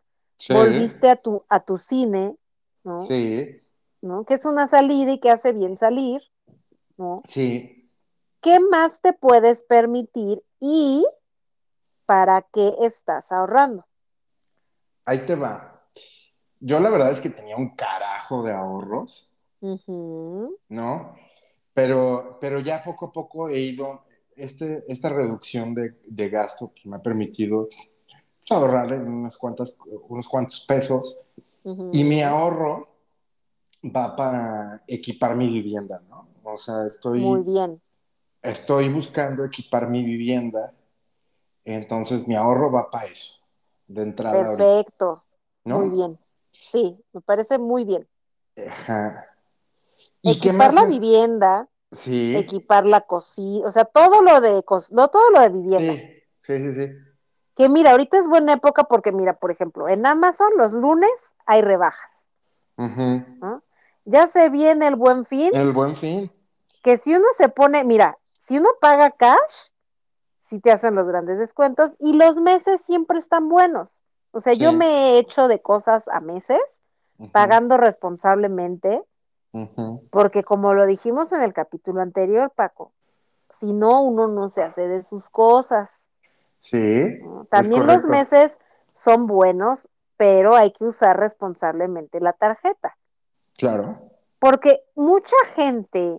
[0.50, 2.36] volviste a tu, a tu cine,
[2.84, 3.00] ¿no?
[3.00, 3.60] Sí.
[4.04, 4.26] ¿no?
[4.26, 6.22] Que es una salida y que hace bien salir,
[6.98, 7.22] ¿no?
[7.26, 7.90] Sí.
[8.42, 11.06] ¿Qué más te puedes permitir y
[12.06, 13.86] para qué estás ahorrando?
[15.04, 15.84] Ahí te va.
[16.62, 19.34] Yo la verdad es que tenía un carajo de ahorros,
[20.70, 21.16] ¿no?
[21.74, 24.06] Pero, pero ya poco a poco he ido,
[24.38, 30.62] este, esta reducción de, gasto que me ha permitido pues, ahorrar unas cuantas, unos cuantos
[30.62, 31.18] pesos
[31.92, 32.88] y mi ahorro
[33.94, 36.30] va para equipar mi vivienda, ¿no?
[36.46, 37.20] O sea, estoy...
[37.20, 37.82] Muy bien.
[38.44, 40.74] Estoy buscando equipar mi vivienda,
[41.64, 43.40] entonces mi ahorro va para eso,
[43.88, 44.56] de entrada.
[44.56, 45.24] Perfecto.
[45.64, 46.20] Muy bien.
[46.52, 48.08] Sí, me parece muy bien.
[48.68, 49.28] Ajá.
[50.22, 52.36] ¿Y equipar la vivienda, sí.
[52.36, 55.94] equipar la cocina, o sea, todo lo de no, todo lo de vivienda.
[55.94, 56.94] Sí, sí, sí, sí.
[57.56, 61.12] Que mira, ahorita es buena época porque mira, por ejemplo, en Amazon los lunes
[61.46, 62.10] hay rebajas.
[64.06, 65.52] Ya se viene el buen fin.
[65.54, 66.32] El buen fin.
[66.84, 69.70] Que si uno se pone, mira, si uno paga cash,
[70.42, 74.04] sí te hacen los grandes descuentos y los meses siempre están buenos.
[74.32, 76.60] O sea, yo me he hecho de cosas a meses,
[77.32, 79.04] pagando responsablemente,
[80.10, 82.92] porque como lo dijimos en el capítulo anterior, Paco,
[83.54, 85.92] si no, uno no se hace de sus cosas.
[86.58, 87.20] Sí.
[87.50, 88.58] También los meses
[88.96, 92.98] son buenos, pero hay que usar responsablemente la tarjeta.
[93.56, 94.10] Claro.
[94.40, 96.18] Porque mucha gente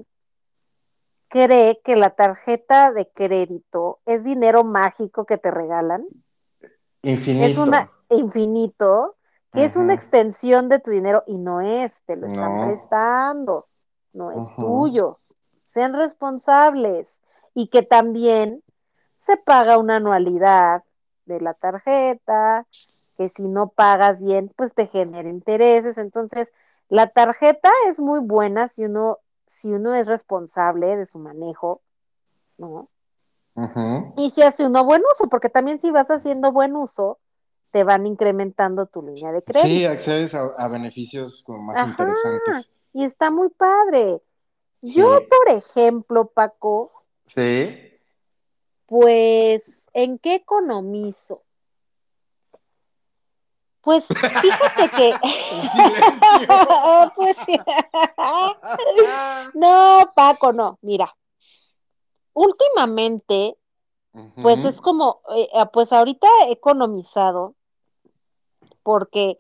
[1.35, 6.07] cree que la tarjeta de crédito es dinero mágico que te regalan.
[7.03, 7.44] Infinito.
[7.44, 9.16] Es una infinito,
[9.53, 13.66] que es una extensión de tu dinero y no es, te lo están prestando,
[14.12, 15.18] no es tuyo.
[15.70, 17.18] Sean responsables
[17.53, 18.62] y que también
[19.18, 20.85] se paga una anualidad
[21.25, 22.64] de la tarjeta,
[23.16, 25.99] que si no pagas bien, pues te genera intereses.
[25.99, 26.53] Entonces,
[26.88, 31.83] la tarjeta es muy buena si uno si uno es responsable de su manejo,
[32.59, 32.88] ¿no?
[34.16, 37.18] Y si hace uno buen uso, porque también si vas haciendo buen uso,
[37.70, 39.68] te van incrementando tu línea de crédito.
[39.68, 42.72] Sí, accedes a, beneficios como más interesantes.
[42.92, 44.20] Y está muy padre.
[44.80, 46.92] Yo, por ejemplo, Paco.
[47.26, 47.98] Sí.
[48.87, 51.42] Pues, ¿en qué economizo?
[53.80, 55.14] Pues fíjate que.
[57.14, 57.37] pues,
[59.55, 60.79] no, Paco, no.
[60.83, 61.16] Mira,
[62.33, 63.57] últimamente,
[64.42, 67.55] pues es como, eh, ah, pues ahorita he economizado,
[68.83, 69.38] porque,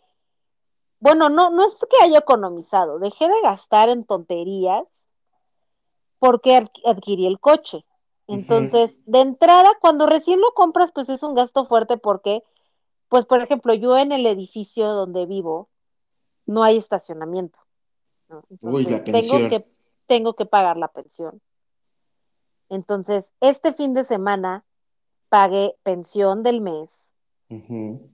[1.00, 4.84] bueno, no, no es que haya economizado, dejé de gastar en tonterías
[6.18, 7.84] porque adquirí el coche.
[8.26, 12.42] Entonces, de entrada, cuando recién lo compras, pues es un gasto fuerte porque
[13.14, 15.68] pues por ejemplo, yo en el edificio donde vivo
[16.46, 17.58] no hay estacionamiento.
[18.60, 19.66] Uy, la tengo que
[20.06, 21.40] tengo que pagar la pensión.
[22.68, 24.64] Entonces, este fin de semana
[25.28, 27.12] pagué pensión del mes.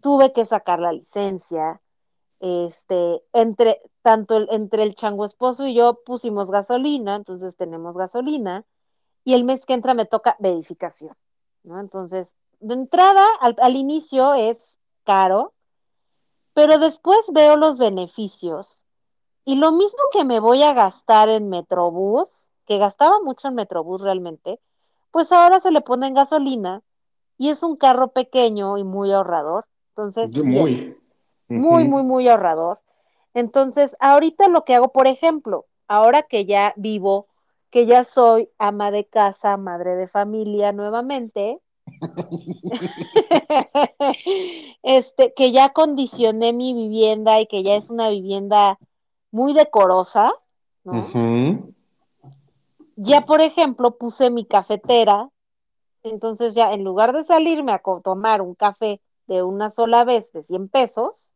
[0.01, 1.81] Tuve que sacar la licencia.
[2.41, 8.65] Este, entre tanto el, entre el chango esposo y yo pusimos gasolina, entonces tenemos gasolina
[9.25, 11.15] y el mes que entra me toca verificación,
[11.65, 11.79] ¿no?
[11.79, 15.53] Entonces, de entrada al inicio es caro,
[16.55, 18.85] pero después veo los beneficios
[19.45, 24.03] y lo mismo que me voy a gastar en Metrobús, que gastaba mucho en Metrobús
[24.03, 24.61] realmente,
[25.11, 26.83] pues ahora se le pone en gasolina
[27.39, 29.67] y es un carro pequeño y muy ahorrador.
[29.91, 30.97] Entonces, muy,
[31.49, 32.81] muy, muy, muy ahorrador.
[33.35, 37.27] Entonces, ahorita lo que hago, por ejemplo, ahora que ya vivo,
[37.71, 41.61] que ya soy ama de casa, madre de familia nuevamente,
[44.83, 48.79] este, que ya condicioné mi vivienda y que ya es una vivienda
[49.31, 50.33] muy decorosa,
[50.85, 50.93] ¿no?
[52.97, 55.31] Ya, por ejemplo, puse mi cafetera,
[56.03, 60.43] entonces ya en lugar de salirme a tomar un café de una sola vez de
[60.43, 61.33] 100 pesos,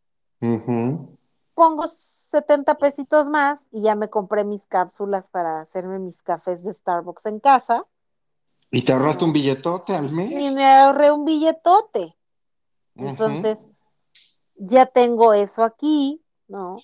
[1.55, 6.75] pongo 70 pesitos más y ya me compré mis cápsulas para hacerme mis cafés de
[6.75, 7.87] Starbucks en casa.
[8.75, 10.33] ¿Y te ahorraste un billetote al mes?
[10.33, 12.17] Y me ahorré un billetote.
[12.97, 13.69] Entonces,
[14.57, 16.79] ya tengo eso aquí, ¿no?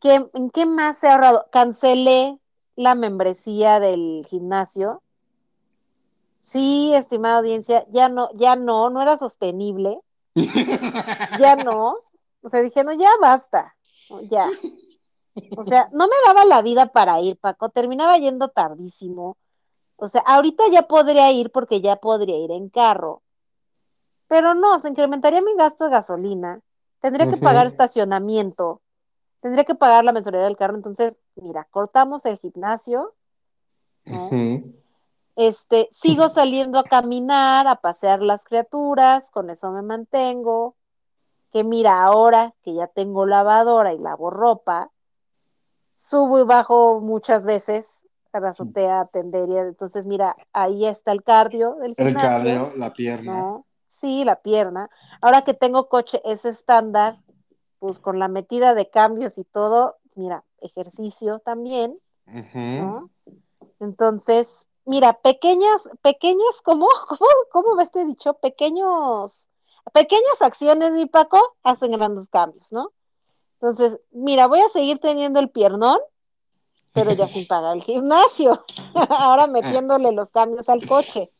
[0.00, 1.48] ¿Qué, ¿En qué más he ahorrado?
[1.52, 2.38] Cancelé
[2.76, 5.02] la membresía del gimnasio.
[6.40, 10.00] Sí, estimada audiencia, ya no, ya no, no era sostenible.
[11.38, 11.98] ya no.
[12.40, 13.76] O sea, dije, no, ya basta.
[14.30, 14.48] ya.
[15.58, 17.68] O sea, no me daba la vida para ir, Paco.
[17.68, 19.36] Terminaba yendo tardísimo.
[19.96, 23.22] O sea, ahorita ya podría ir porque ya podría ir en carro.
[24.28, 26.60] Pero no, se incrementaría mi gasto de gasolina.
[27.00, 28.82] Tendría que pagar estacionamiento.
[29.40, 30.76] Tendría que pagar la mensualidad del carro.
[30.76, 33.14] Entonces, mira, cortamos el gimnasio.
[35.36, 40.74] Este, sigo saliendo a caminar, a pasear las criaturas, con eso me mantengo.
[41.52, 44.90] Que mira, ahora que ya tengo lavadora y lavo ropa,
[45.94, 47.86] subo y bajo muchas veces
[48.36, 49.48] a la azotea, atender.
[49.50, 53.62] entonces, mira, ahí está el cardio del El cardio, la pierna.
[53.90, 54.90] Sí, la pierna.
[55.20, 57.18] Ahora que tengo coche es estándar,
[57.78, 61.98] pues con la metida de cambios y todo, mira, ejercicio también,
[62.54, 63.10] ¿no?
[63.80, 68.34] Entonces, mira, pequeñas, pequeñas, ¿cómo, cómo, cómo me este dicho?
[68.34, 69.48] Pequeños,
[69.92, 72.92] pequeñas acciones, mi Paco, hacen grandes cambios, ¿no?
[73.60, 75.98] Entonces, mira, voy a seguir teniendo el piernón,
[76.96, 78.64] pero ya sin pagar el gimnasio.
[79.10, 81.30] Ahora metiéndole los cambios al coche.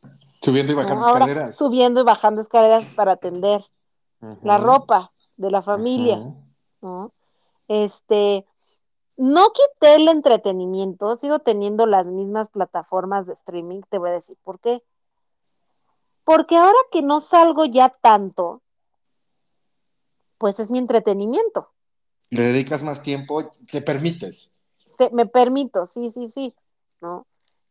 [0.43, 1.57] Subiendo y bajando escaleras.
[1.57, 3.65] Subiendo y bajando escaleras para atender
[4.43, 6.23] la ropa de la familia.
[6.83, 7.13] ¿no?
[7.69, 8.45] Este,
[9.17, 14.37] no quité el entretenimiento, sigo teniendo las mismas plataformas de streaming, te voy a decir
[14.45, 14.83] por qué.
[16.25, 18.61] Porque ahora que no salgo ya tanto,
[20.37, 21.71] pues es mi entretenimiento.
[22.29, 24.53] Le dedicas más tiempo, te permites.
[25.13, 26.55] Me permito, sí, sí, sí,
[27.01, 27.27] ¿no?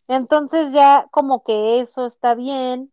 [0.08, 2.92] Entonces ya como que eso está bien.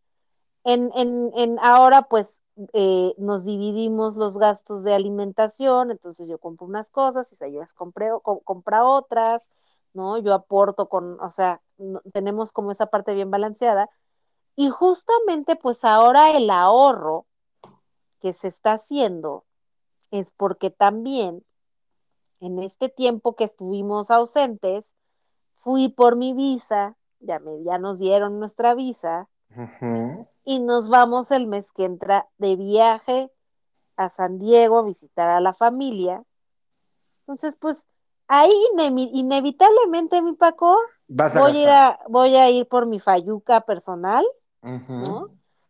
[0.64, 2.40] En, en, en ahora pues
[2.72, 8.10] eh, nos dividimos los gastos de alimentación, entonces yo compro unas cosas y ellas compré,
[8.44, 9.48] compra otras,
[9.94, 10.18] ¿no?
[10.18, 11.60] Yo aporto con, o sea,
[12.12, 13.88] tenemos como esa parte bien balanceada.
[14.56, 17.26] Y justamente pues ahora el ahorro
[18.20, 19.44] que se está haciendo
[20.10, 21.44] es porque también
[22.42, 24.92] en este tiempo que estuvimos ausentes,
[25.60, 29.28] fui por mi visa, ya, me, ya nos dieron nuestra visa,
[30.44, 33.30] y nos vamos el mes que entra de viaje
[33.96, 36.24] a San Diego a visitar a la familia.
[37.20, 37.86] Entonces, pues
[38.26, 38.52] ahí
[39.12, 40.76] inevitablemente, mi Paco,
[41.06, 44.24] voy, a ir voy a ir por mi fayuca personal,
[44.62, 45.28] ¿no?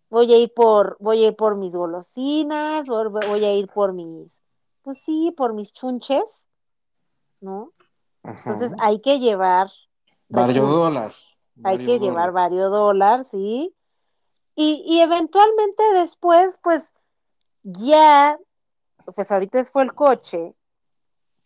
[0.09, 4.41] Voy a ir por, voy a ir por mis golosinas, voy a ir por mis,
[4.83, 6.47] pues sí, por mis chunches,
[7.43, 7.73] ¿no?
[8.23, 9.71] Entonces hay que llevar
[10.29, 11.29] varios dólares.
[11.65, 13.75] Hay que llevar varios dólares, ¿sí?
[14.55, 16.93] Y, y eventualmente después, pues
[17.63, 18.39] ya,
[19.15, 20.55] pues ahorita fue el coche,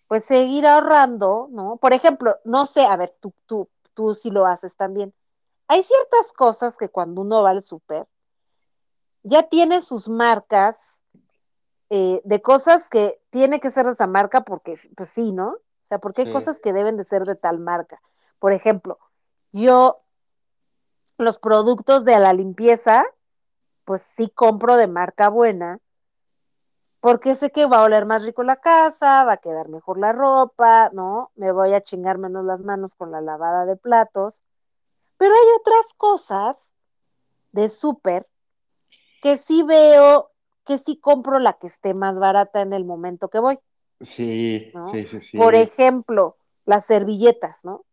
[0.09, 1.77] pues seguir ahorrando, ¿no?
[1.77, 5.13] Por ejemplo, no sé, a ver, tú, tú, tú sí lo haces también.
[5.69, 8.07] Hay ciertas cosas que cuando uno va al súper,
[9.23, 11.01] ya tiene sus marcas
[11.91, 15.57] eh, de cosas que tiene que ser de esa marca porque, pues sí, ¿no?
[15.87, 18.01] O sea, porque hay cosas que deben de ser de tal marca.
[18.41, 18.99] Por ejemplo,
[19.53, 20.03] yo
[21.17, 23.05] los productos de la limpieza,
[23.85, 25.79] pues sí compro de marca buena,
[26.99, 30.11] porque sé que va a oler más rico la casa, va a quedar mejor la
[30.13, 31.31] ropa, ¿no?
[31.37, 34.43] Me voy a chingar menos las manos con la lavada de platos.
[35.17, 36.75] Pero hay otras cosas
[37.53, 38.27] de súper
[39.23, 40.33] que sí veo,
[40.65, 43.61] que sí compro la que esté más barata en el momento que voy.
[44.01, 45.39] Sí, sí, sí, sí.
[45.39, 47.85] Por ejemplo, las servilletas, ¿no?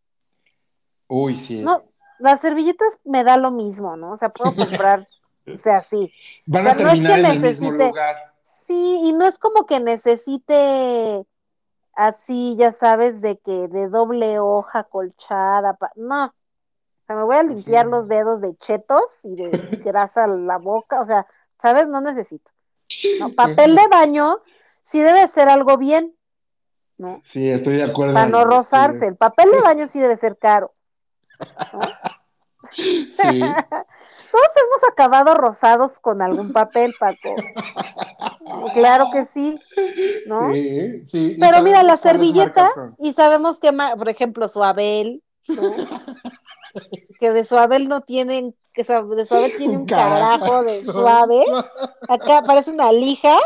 [1.08, 1.62] Uy, sí.
[1.62, 1.82] No,
[2.18, 4.12] las servilletas me da lo mismo, ¿no?
[4.12, 5.08] O sea, puedo comprar,
[5.46, 6.12] o sea, sí.
[6.46, 8.34] Van a terminar en el mismo lugar.
[8.44, 11.24] Sí, y no es como que necesite
[11.94, 16.26] así, ya sabes, de que de doble hoja colchada, no.
[16.26, 19.50] O sea, me voy a limpiar los dedos de chetos y de
[19.84, 21.26] grasa la boca, o sea,
[21.60, 21.86] ¿sabes?
[21.88, 22.50] No necesito.
[23.20, 24.40] No, papel de baño
[24.84, 26.14] sí debe ser algo bien,
[26.96, 27.20] ¿no?
[27.24, 28.14] Sí, estoy de acuerdo.
[28.14, 29.06] Para no rozarse.
[29.06, 30.74] El papel de baño sí debe ser caro.
[32.74, 33.40] Sí.
[33.40, 37.34] Todos hemos acabado rosados con algún papel, Paco.
[38.72, 39.60] Claro que sí,
[40.26, 40.52] ¿no?
[40.52, 41.36] Sí, sí.
[41.38, 42.68] Pero mira, la servilleta,
[42.98, 45.72] y sabemos que, por ejemplo, Suabel, ¿no?
[47.20, 51.44] que de Suabel no tienen, que de Suabel tiene un carajo de suave.
[52.08, 53.38] Acá parece una lija,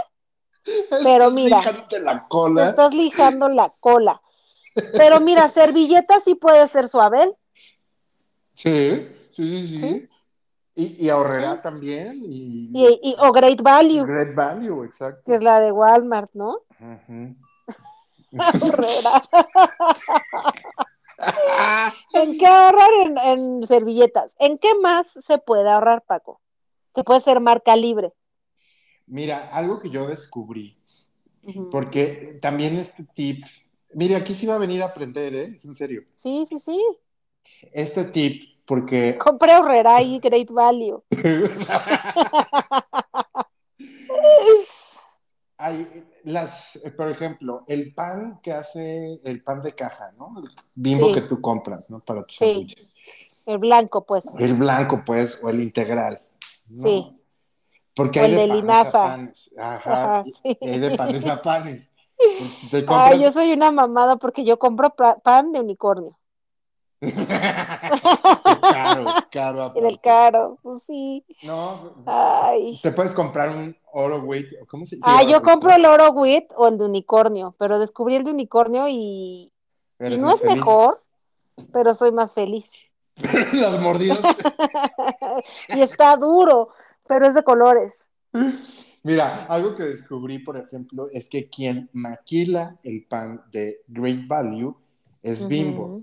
[1.02, 1.60] pero mira,
[2.02, 2.64] la cola.
[2.64, 4.20] Te estás lijando la cola.
[4.92, 7.34] Pero mira, servilleta sí puede ser Suabel.
[8.54, 10.08] Sí, sí, sí, sí.
[10.74, 12.22] Y, y, ahorrará también.
[12.24, 14.04] Y, y, o Great Value.
[14.04, 15.22] Great Value, exacto.
[15.24, 16.60] Que es la de Walmart, ¿no?
[22.12, 22.90] ¿En qué ahorrar
[23.24, 24.36] en, servilletas?
[24.38, 26.40] ¿En qué más se puede ahorrar, Paco?
[26.94, 28.12] Que puede ser marca libre.
[29.08, 30.76] Mira, algo que yo descubrí,
[31.70, 33.44] porque también este tip,
[33.94, 35.44] mire, aquí sí va a venir a aprender, ¿eh?
[35.54, 36.04] Es en serio.
[36.14, 36.84] Sí, sí, sí.
[37.72, 39.16] Este tip, porque...
[39.18, 41.02] Compré ahorrará y Great Value.
[45.60, 50.34] Hay las, por ejemplo, el pan que hace el pan de caja, ¿no?
[50.38, 51.98] El bimbo que tú compras, ¿no?
[52.00, 52.66] Para tus sí.
[53.44, 54.24] El blanco, pues.
[54.38, 56.20] El blanco, pues, o el integral.
[56.76, 57.17] Sí.
[57.98, 59.50] Porque hay de, panes a panes.
[59.58, 60.24] Ajá.
[60.44, 61.92] hay de panes a panes.
[62.86, 66.16] Ay, yo soy una mamada porque yo compro pan de unicornio.
[67.00, 67.14] caro,
[69.32, 69.82] caro aparte.
[69.82, 71.24] Del caro, pues sí.
[71.42, 72.78] No, Ay.
[72.84, 75.18] te puedes comprar un oro wheat, ¿cómo se llama?
[75.18, 78.86] Ah, yo compro el oro wheat o el de unicornio, pero descubrí el de unicornio
[78.86, 79.50] y,
[79.98, 81.02] y no es mejor,
[81.72, 82.70] pero soy más feliz.
[83.54, 84.20] Las mordidas.
[85.70, 86.68] y está duro,
[87.08, 87.94] pero es de colores.
[89.02, 94.76] Mira, algo que descubrí, por ejemplo, es que quien maquila el pan de Great Value
[95.22, 96.02] es Bimbo.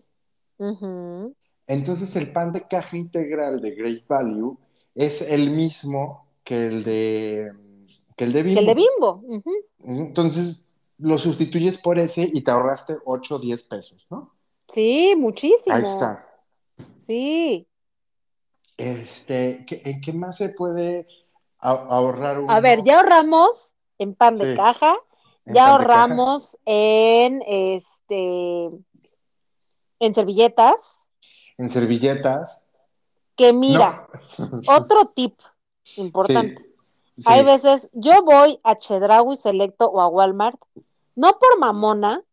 [1.67, 4.57] Entonces el pan de caja integral de Great Value
[4.93, 7.51] es el mismo que el de,
[8.15, 8.59] que el de Bimbo.
[8.59, 9.23] el de Bimbo.
[9.79, 14.33] Entonces lo sustituyes por ese y te ahorraste 8 o 10 pesos, ¿no?
[14.69, 15.75] Sí, muchísimo.
[15.75, 16.27] Ahí está.
[16.99, 17.67] Sí.
[18.77, 21.07] Este, ¿en qué más se puede
[21.59, 24.95] ahorrar A ver, ya ahorramos en pan de caja,
[25.45, 28.69] ya ahorramos en este
[29.99, 31.07] en servilletas.
[31.57, 32.63] En servilletas.
[33.35, 34.07] Que mira,
[34.67, 35.39] otro tip
[35.97, 36.65] importante.
[37.25, 40.59] Hay veces, yo voy a Chedraui Selecto o a Walmart,
[41.15, 42.23] no por mamona,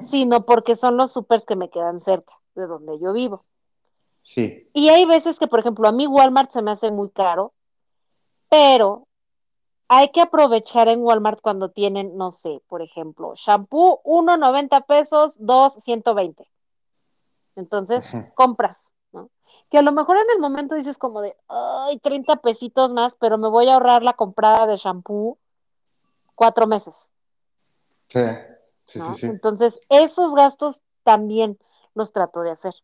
[0.00, 3.44] sino porque son los supers que me quedan cerca de donde yo vivo.
[4.22, 4.70] Sí.
[4.72, 7.52] Y hay veces que, por ejemplo, a mí Walmart se me hace muy caro,
[8.48, 9.06] pero
[9.88, 15.74] hay que aprovechar en Walmart cuando tienen, no sé, por ejemplo, shampoo 1.90 pesos, 2,
[15.74, 16.48] 120.
[17.56, 19.28] Entonces, compras, ¿no?
[19.68, 23.36] Que a lo mejor en el momento dices como de, ay, 30 pesitos más, pero
[23.36, 25.36] me voy a ahorrar la comprada de shampoo
[26.34, 27.12] cuatro meses.
[28.08, 28.20] Sí,
[28.86, 29.26] sí, sí, sí.
[29.26, 31.58] Entonces, esos gastos también
[31.94, 32.74] los trato de hacer.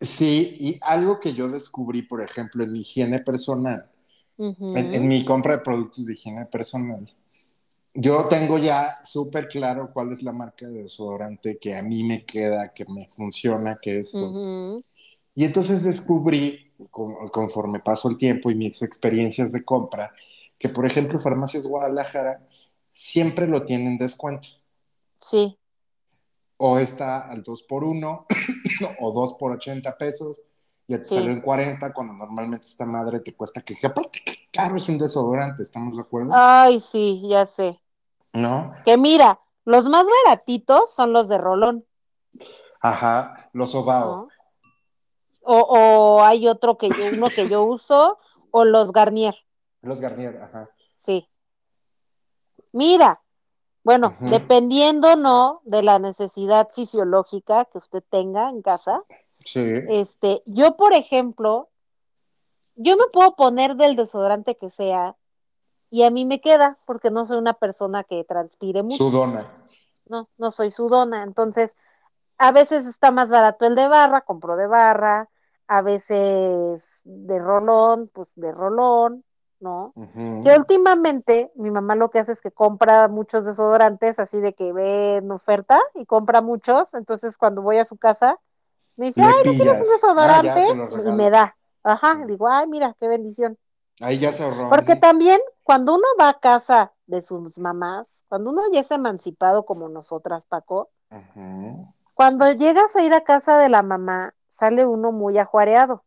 [0.00, 3.90] Sí, y algo que yo descubrí, por ejemplo, en mi higiene personal,
[4.36, 7.10] en, mi compra de productos de higiene personal,
[7.94, 12.24] yo tengo ya súper claro cuál es la marca de desodorante que a mí me
[12.24, 14.14] queda, que me funciona, que es...
[15.36, 20.12] Y entonces descubrí, conforme pasó el tiempo y mis experiencias de compra,
[20.58, 22.46] que por ejemplo Farmacias Guadalajara
[22.92, 24.48] siempre lo tienen descuento.
[25.20, 25.56] Sí.
[26.56, 28.26] O está al 2 por 1
[29.00, 30.40] o 2 por 80 pesos,
[30.86, 34.34] ya te salió en 40 cuando normalmente esta madre te cuesta que, que aparte que
[34.52, 36.30] caro es un desodorante, ¿estamos de acuerdo?
[36.34, 37.80] Ay, sí, ya sé.
[38.32, 38.72] ¿No?
[38.84, 41.86] Que mira, los más baratitos son los de rolón.
[42.80, 44.28] Ajá, los Obao.
[45.42, 48.18] O, o, hay otro que yo, uno que yo uso,
[48.50, 49.34] o los Garnier.
[49.82, 50.70] Los Garnier, ajá.
[50.98, 51.28] Sí.
[52.72, 53.22] Mira,
[53.84, 55.60] bueno, dependiendo, ¿no?
[55.64, 59.04] De la necesidad fisiológica que usted tenga en casa.
[59.38, 59.60] Sí.
[59.88, 61.68] Este, yo, por ejemplo,
[62.76, 65.16] yo me puedo poner del desodorante que sea,
[65.90, 68.96] y a mí me queda porque no soy una persona que transpire mucho.
[68.96, 69.52] Sudona.
[70.06, 71.76] No, no soy sudona, entonces
[72.38, 75.28] a veces está más barato el de barra, compro de barra,
[75.66, 79.24] a veces de rolón, pues de rolón,
[79.64, 79.94] ¿no?
[80.14, 84.72] Que últimamente mi mamá lo que hace es que compra muchos desodorantes, así de que
[84.74, 88.38] ve en oferta y compra muchos, entonces cuando voy a su casa
[88.96, 91.08] me dice, ay, ¿no quieres un ah, desodorante?
[91.08, 91.56] y me da.
[91.82, 93.58] Ajá, digo, ay, mira, qué bendición.
[94.00, 94.68] Ahí ya se ahorró.
[94.68, 99.64] Porque también cuando uno va a casa de sus mamás, cuando uno ya es emancipado
[99.64, 100.90] como nosotras, Paco,
[102.12, 106.04] cuando llegas a ir a casa de la mamá, sale uno muy ajuareado.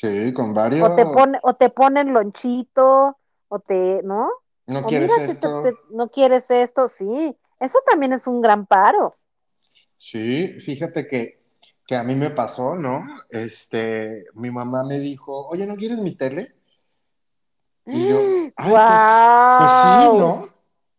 [0.00, 1.10] Sí, con O te varios.
[1.14, 3.18] pone, o te ponen lonchito,
[3.48, 4.28] o te, ¿no?
[4.66, 5.62] ¿No O quieres te, esto?
[5.62, 7.36] te- no quieres esto, sí.
[7.60, 9.14] Eso también es un gran paro.
[9.96, 11.40] Sí, fíjate que,
[11.86, 13.02] que a mí me pasó, ¿no?
[13.30, 16.54] Este, mi mamá me dijo, oye, ¿no quieres mi tele?
[17.90, 20.08] Y yo, ay, pues, pues sí.
[20.18, 20.48] ¿no?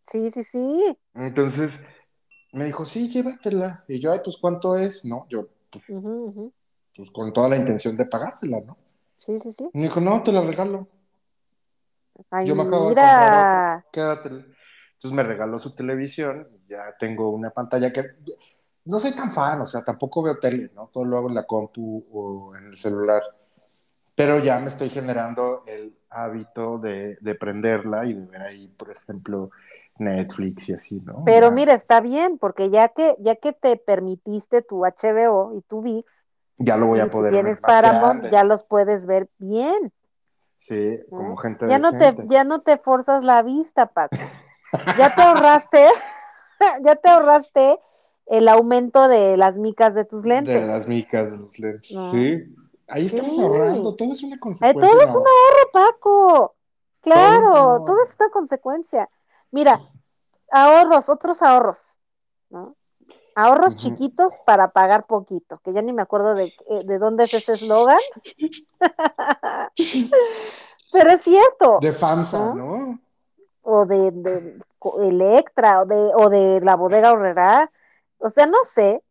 [0.07, 0.97] Sí, sí, sí.
[1.15, 1.83] Entonces
[2.53, 3.85] me dijo, sí, llévatela.
[3.87, 5.05] Y yo, ay, pues, ¿cuánto es?
[5.05, 5.85] No, yo, pues,
[6.95, 8.77] pues con toda la intención de pagársela, ¿no?
[9.17, 9.69] Sí, sí, sí.
[9.73, 10.87] Me dijo, no, te la regalo.
[12.31, 13.85] Ay, Yo me acabo de comprar otra, mira.
[13.91, 14.45] quédatela.
[14.93, 18.03] Entonces me regaló su televisión, ya tengo una pantalla que
[18.85, 20.87] no soy tan fan, o sea, tampoco veo tele, ¿no?
[20.91, 23.21] Todo lo hago en la compu o en el celular,
[24.15, 28.89] pero ya me estoy generando el hábito de, de prenderla y de ver ahí, por
[28.89, 29.51] ejemplo,
[29.99, 31.21] Netflix y así, ¿no?
[31.25, 35.61] Pero Ya, mira, está bien, porque ya que, ya que te permitiste tu HBO y
[35.61, 36.26] tu VIX
[36.57, 39.93] ya lo voy a poder ver tienes más Paramount, ya los puedes ver bien,
[40.55, 44.17] sí, como gente Ya no te, ya no te forzas la vista, Paco.
[44.97, 45.87] Ya te ahorraste,
[46.83, 47.79] ya te ahorraste
[48.25, 52.11] el aumento de las micas de tus De lentes, las micas, de los lentes, ¿no?
[52.11, 52.55] sí.
[52.89, 56.55] Ahí estamos ahorrando, todo es una Eh, todo consecuencia, mi es un ahorro, Paco.
[57.01, 58.03] Todo Claro, todo ahorro.
[58.03, 59.09] es una consecuencia.
[59.51, 59.79] Mira,
[60.51, 61.99] ahorros, otros ahorros,
[62.49, 62.76] ¿no?
[63.39, 67.35] Ahorros chiquitos para pagar poquito, que ya ni me acuerdo de, eh, de dónde es
[67.35, 67.99] ese eslogan,
[70.91, 72.55] pero es cierto, De FAMSA, ¿no?
[72.55, 72.99] ¿no?
[73.61, 74.07] O de,
[75.01, 77.69] Electra, o de, o de la bodega horrera,
[78.17, 79.03] o sea, no sé,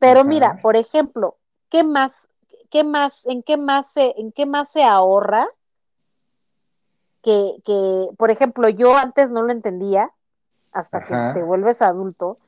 [0.00, 1.36] pero mira, por ejemplo,
[1.68, 2.26] ¿qué más,
[2.70, 5.46] qué más, en qué más se, en qué más se ahorra?
[7.22, 10.10] Que, que, por ejemplo, yo antes no lo entendía,
[10.72, 12.38] hasta que te vuelves adulto,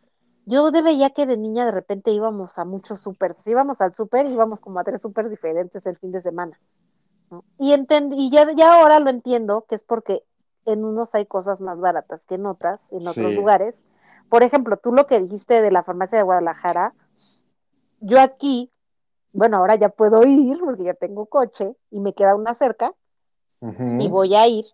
[0.47, 3.94] Yo de veía que de niña de repente íbamos a muchos súper, si íbamos al
[3.94, 6.59] súper, íbamos como a tres súper diferentes el fin de semana,
[7.30, 7.44] ¿no?
[7.59, 10.22] Y, y ya, ya ahora lo entiendo, que es porque
[10.64, 13.34] en unos hay cosas más baratas que en otras, en otros sí.
[13.34, 13.84] lugares.
[14.28, 16.94] Por ejemplo, tú lo que dijiste de la farmacia de Guadalajara,
[18.01, 18.70] yo aquí,
[19.32, 22.94] bueno, ahora ya puedo ir porque ya tengo coche y me queda una cerca
[23.61, 24.64] y voy a ir.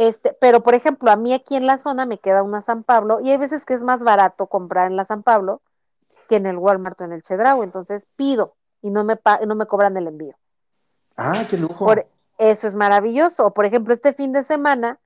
[0.00, 3.20] Este, pero por ejemplo, a mí aquí en la zona me queda una San Pablo
[3.20, 5.60] y hay veces que es más barato comprar en la San Pablo
[6.26, 7.64] que en el Walmart o en el Chedraui.
[7.64, 10.34] Entonces pido y no me, no me cobran el envío.
[11.18, 11.92] Ah, qué Por, lujo.
[12.38, 13.52] eso es maravilloso.
[13.52, 14.98] Por ejemplo, este fin de semana,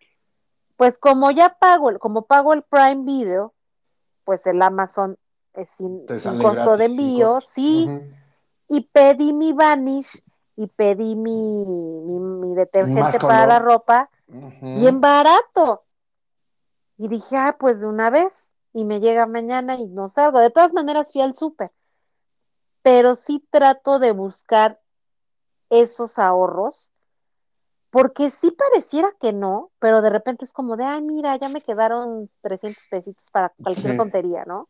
[0.77, 3.53] pues como ya pago, como pago el Prime Video,
[4.23, 5.19] pues el Amazon
[5.55, 7.51] es sin, costo de gratis, envío, costo.
[7.51, 7.91] sí,
[8.69, 10.23] y pedí mi Vanish
[10.55, 13.59] y pedí mi, mi, mi detergente para la
[14.29, 14.53] color.
[14.53, 15.85] ropa bien barato.
[16.97, 18.51] Y dije, ah, pues de una vez.
[18.73, 20.39] Y me llega mañana y no salgo.
[20.41, 21.71] De todas maneras fui al súper.
[22.83, 24.81] Pero sí trato de buscar
[25.71, 26.93] esos ahorros,
[27.91, 31.63] porque sí pareciera que no, pero de repente es como de, ay, mira, ya me
[31.63, 33.97] quedaron 300 pesitos para cualquier Sí.
[33.97, 34.69] tontería, ¿no?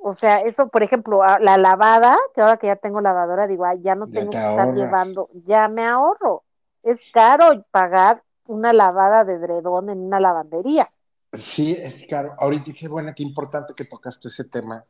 [0.00, 3.80] O sea, eso, por ejemplo, la lavada, que ahora que ya tengo lavadora, digo, ay,
[3.82, 6.44] ya no Ya tengo te que estar llevando, ya me ahorro.
[6.88, 10.90] Es caro pagar una lavada de dredón en una lavandería.
[11.32, 12.34] Sí, es caro.
[12.38, 14.82] Ahorita qué bueno, qué importante que tocaste ese tema.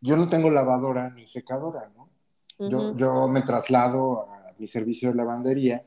[0.00, 2.08] Yo no tengo lavadora ni secadora, ¿no?
[2.70, 5.84] Yo, yo me traslado a mi servicio de lavandería,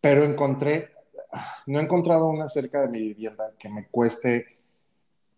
[0.00, 0.94] pero encontré,
[1.66, 4.56] no he encontrado una cerca de mi vivienda que me cueste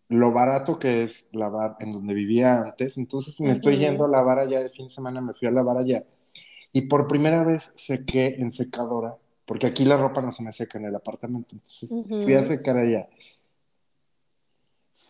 [0.08, 2.96] lo barato que es lavar en donde vivía antes.
[2.96, 5.78] Entonces me estoy yendo a lavar allá de fin de semana, me fui a lavar
[5.78, 6.04] allá.
[6.72, 9.16] Y por primera vez sequé en secadora,
[9.48, 11.54] porque aquí la ropa no se me seca en el apartamento.
[11.56, 13.08] Entonces fui a secar allá.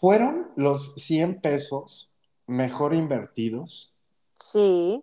[0.00, 2.12] Fueron los 100 pesos
[2.46, 3.92] mejor invertidos
[4.40, 5.02] Sí.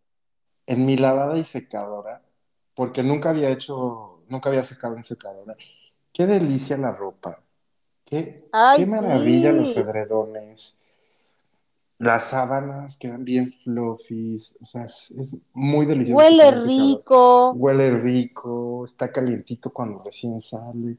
[0.68, 2.24] en mi lavada y secadora,
[2.76, 5.58] porque nunca había hecho, nunca había secado en secadora.
[6.14, 7.44] Qué delicia la ropa,
[8.06, 8.48] qué,
[8.88, 10.80] maravilla los edredones,
[11.98, 17.52] las sábanas quedan bien fluffies, o sea, es, es muy delicioso Huele rico.
[17.54, 20.98] Huele rico, está calientito cuando recién sale.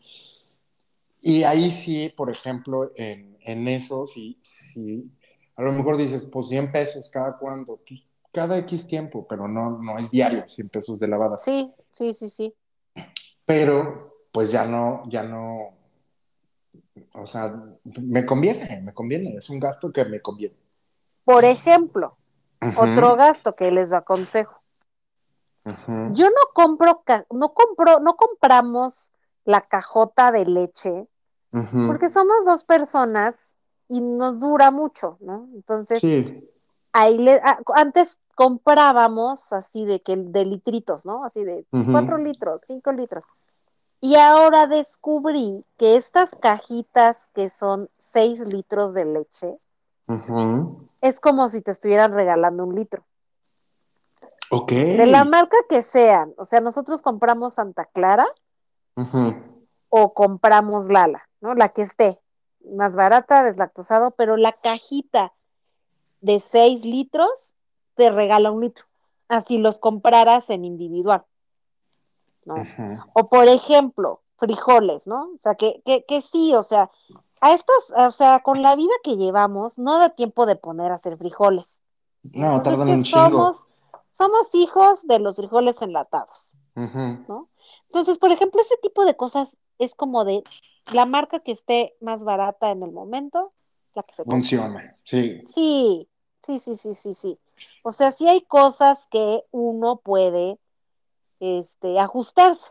[1.21, 5.11] Y ahí sí, por ejemplo, en, en eso, sí, sí,
[5.57, 8.01] a lo mejor dices, pues 100 pesos cada cuando, pues,
[8.33, 11.39] cada X tiempo, pero no, no es diario, 100 pesos de lavada.
[11.39, 12.55] Sí, sí, sí, sí.
[13.45, 15.75] Pero, pues ya no, ya no,
[17.15, 17.55] o sea,
[18.03, 20.66] me conviene, me conviene, es un gasto que me conviene.
[21.27, 22.17] Por ejemplo,
[22.77, 24.63] otro gasto que les aconsejo.
[26.13, 29.11] Yo no compro, no compro, no compramos
[29.45, 31.09] la cajota de leche
[31.89, 33.57] porque somos dos personas
[33.89, 35.49] y nos dura mucho, ¿no?
[35.55, 36.49] Entonces, Sí,
[36.93, 41.25] ahí le, ah, antes comprábamos así de que de litritos, ¿no?
[41.25, 43.25] Así de cuatro litros, cinco litros.
[44.01, 49.59] Y ahora descubrí que estas cajitas que son seis litros de leche,
[51.07, 53.05] es como si te estuvieran regalando un litro.
[54.51, 54.73] Ok.
[54.73, 56.35] De la marca que sean.
[56.37, 58.27] O sea, nosotros compramos Santa Clara
[59.89, 61.55] o compramos Lala, ¿no?
[61.55, 62.21] La que esté
[62.65, 65.33] más barata, deslactosado, pero la cajita
[66.21, 67.55] de 6 litros
[67.95, 68.87] te regala un litro.
[69.29, 71.25] Así los compraras en individual.
[72.45, 72.55] ¿no?
[73.13, 75.33] O por ejemplo, frijoles, ¿no?
[75.35, 76.91] O sea, que, que, que sí, o sea,
[77.41, 80.97] a estas, o sea, con la vida que llevamos, no da tiempo de poner a
[80.97, 81.79] hacer frijoles.
[82.23, 83.29] No, tardan un chingo.
[83.29, 83.69] Somos,
[84.13, 87.49] somos hijos de los frijoles enlatados, ¿no?
[87.89, 90.43] Entonces, por ejemplo, ese tipo de cosas es como de
[90.93, 93.53] la marca que esté más barata en el momento,
[93.95, 95.43] la que se funciona, sí.
[95.47, 96.09] Sí,
[96.45, 97.39] sí, sí, sí, sí, sí.
[97.83, 100.59] O sea, sí hay cosas que uno puede
[101.41, 102.71] este, ajustarse.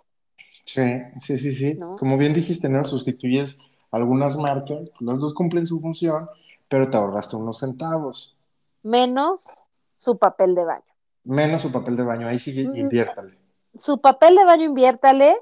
[0.64, 0.82] Sí,
[1.22, 1.80] sí, sí, sí.
[1.98, 2.84] Como bien dijiste, ¿no?
[2.84, 3.60] Sustituyes
[3.96, 6.30] algunas marcas, pues, las dos cumplen su función,
[6.68, 8.36] pero te ahorraste unos centavos.
[8.84, 9.64] Menos
[9.98, 10.84] su papel de baño.
[11.24, 13.38] Menos su papel de baño, ahí sí mm, inviértale.
[13.78, 15.38] Su papel de baño inviértale,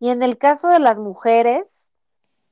[0.00, 1.64] y en el caso de las mujeres,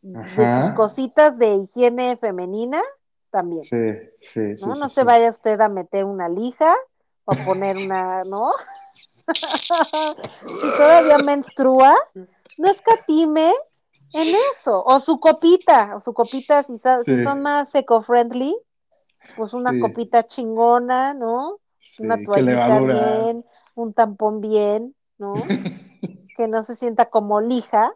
[0.03, 2.83] de sus cositas de higiene femenina,
[3.31, 3.65] también.
[3.65, 4.75] Sí, sí, ¿no?
[4.75, 4.81] sí.
[4.81, 6.75] No se vaya usted a meter una lija
[7.25, 8.53] o poner una, ¿no?
[10.47, 11.97] si todavía menstrua,
[12.59, 13.53] no escatime
[14.13, 14.83] en eso.
[14.85, 18.57] O su copita, o su copita, si, son más eco-friendly,
[19.37, 21.59] pues una copita chingona, ¿no?
[21.99, 23.45] una toallita bien,
[23.75, 25.35] un tampón bien, ¿no?
[26.37, 27.95] que no se sienta como lija,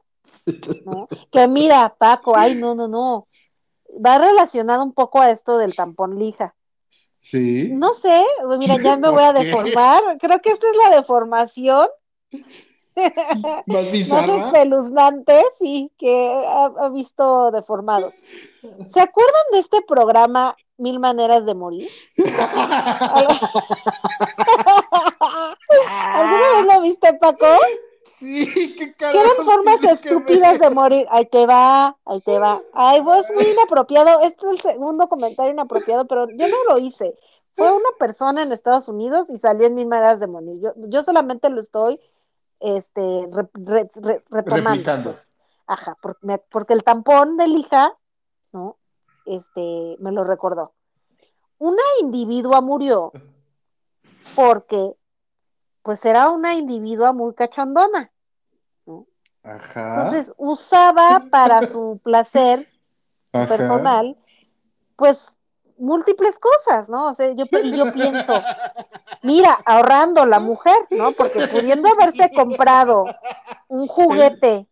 [0.85, 1.09] ¿no?
[1.31, 3.29] Que mira, Paco, ay, no, no, no.
[4.05, 6.55] Va relacionado un poco a esto del tampón lija.
[7.19, 7.71] Sí.
[7.73, 8.25] No sé,
[8.59, 10.01] mira, ya me voy a deformar.
[10.19, 11.89] Creo que esta es la deformación.
[13.66, 14.26] Más bizarra.
[14.26, 18.12] Más espeluznante, sí, que ha, visto deformados.
[18.86, 21.88] ¿Se acuerdan de este programa Mil Maneras de Morir?
[25.88, 27.47] ¿Alguna vez lo viste, Paco?
[28.03, 29.24] Sí, qué carajo.
[29.24, 31.07] eran formas estúpidas de morir.
[31.11, 32.62] Ahí te va, ahí te va.
[32.72, 34.20] Ay, vos muy inapropiado.
[34.22, 37.14] Este es el segundo comentario inapropiado, pero yo no lo hice.
[37.57, 40.61] Fue una persona en Estados Unidos y salió en mil maneras de morir.
[40.61, 42.01] Yo, yo solamente lo estoy
[42.61, 43.29] este,
[44.29, 45.13] retomando.
[45.13, 45.33] Pues.
[45.67, 47.97] Ajá, porque, porque el tampón de lija,
[48.53, 48.77] ¿no?
[49.25, 50.73] Este, me lo recordó.
[51.59, 53.13] Una individua murió
[54.35, 54.95] porque
[55.83, 58.11] pues era una individua muy cachondona.
[59.43, 59.97] Ajá.
[59.97, 62.69] Entonces usaba para su placer
[63.31, 64.17] personal,
[64.97, 65.37] pues
[65.81, 67.09] múltiples cosas, ¿no?
[67.09, 68.43] O sea, yo, pienso,
[69.22, 71.12] mira, ahorrando la mujer, ¿no?
[71.12, 73.05] Porque pudiendo haberse comprado
[73.68, 74.66] un juguete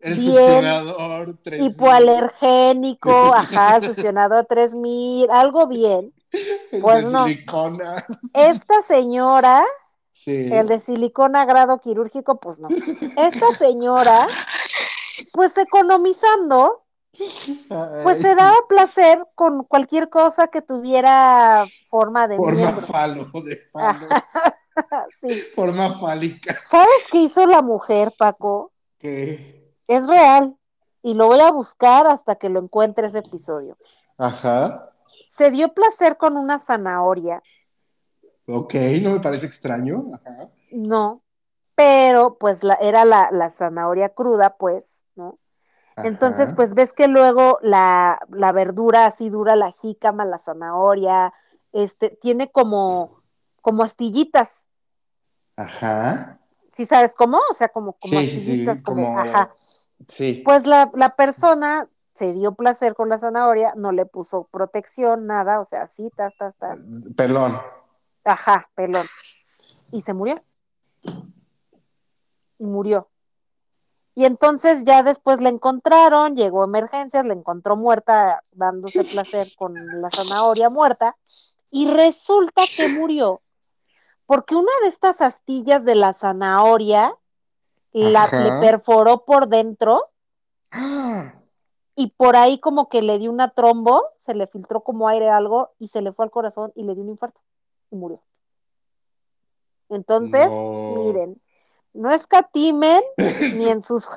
[0.00, 1.70] el, succionador 3000.
[1.70, 6.12] hipoalergénico, ajá, succionador 3000, algo bien,
[6.80, 7.26] pues no.
[7.26, 8.04] Silicona.
[8.32, 9.64] Esta señora
[10.26, 12.68] el de silicona grado quirúrgico, pues no.
[13.16, 14.26] Esta señora,
[15.32, 16.82] pues economizando,
[18.02, 24.06] pues se daba placer con cualquier cosa que tuviera forma de forma falo, de falo.
[25.20, 25.30] sí.
[25.54, 26.56] Forma fálica.
[26.62, 28.72] ¿Sabes qué hizo la mujer, Paco?
[28.98, 29.74] ¿Qué?
[29.86, 30.56] Es real.
[31.02, 33.76] Y lo voy a buscar hasta que lo encuentre ese episodio.
[34.16, 34.92] Ajá.
[35.30, 37.42] Se dio placer con una zanahoria
[38.50, 40.10] Ok, no me parece extraño.
[40.70, 41.22] No,
[41.74, 44.97] pero pues la, era la, zanahoria cruda, pues,
[46.04, 48.20] Entonces, pues ves que luego la,
[48.54, 51.32] verdura así dura, la jícama, la zanahoria,
[51.72, 53.22] este, tiene como,
[53.60, 54.64] como astillitas.
[55.56, 56.38] Ajá.
[56.72, 57.40] ¿Sí sabes cómo?
[57.50, 59.54] O sea, como, como astillitas, como, ajá.
[60.06, 60.42] Sí.
[60.44, 65.60] Pues la, la persona se dio placer con la zanahoria, no le puso protección, nada,
[65.60, 66.76] o sea, así, tas, tas, tas.
[67.16, 67.60] Pelón.
[68.24, 69.06] Ajá, pelón.
[69.92, 70.42] Y se murió.
[72.58, 73.08] Y murió.
[74.18, 79.74] Y entonces ya después la encontraron, llegó a emergencias, la encontró muerta, dándose placer con
[79.76, 81.16] la zanahoria muerta,
[81.70, 83.40] y resulta que murió.
[84.26, 87.14] Porque una de estas astillas de la zanahoria
[87.92, 90.08] la, le perforó por dentro
[91.94, 95.70] y por ahí como que le dio una trombo, se le filtró como aire algo
[95.78, 97.40] y se le fue al corazón y le dio un infarto
[97.92, 98.20] y murió.
[99.88, 101.40] Entonces, miren,
[101.98, 103.02] no escatimen
[103.54, 104.08] ni en sus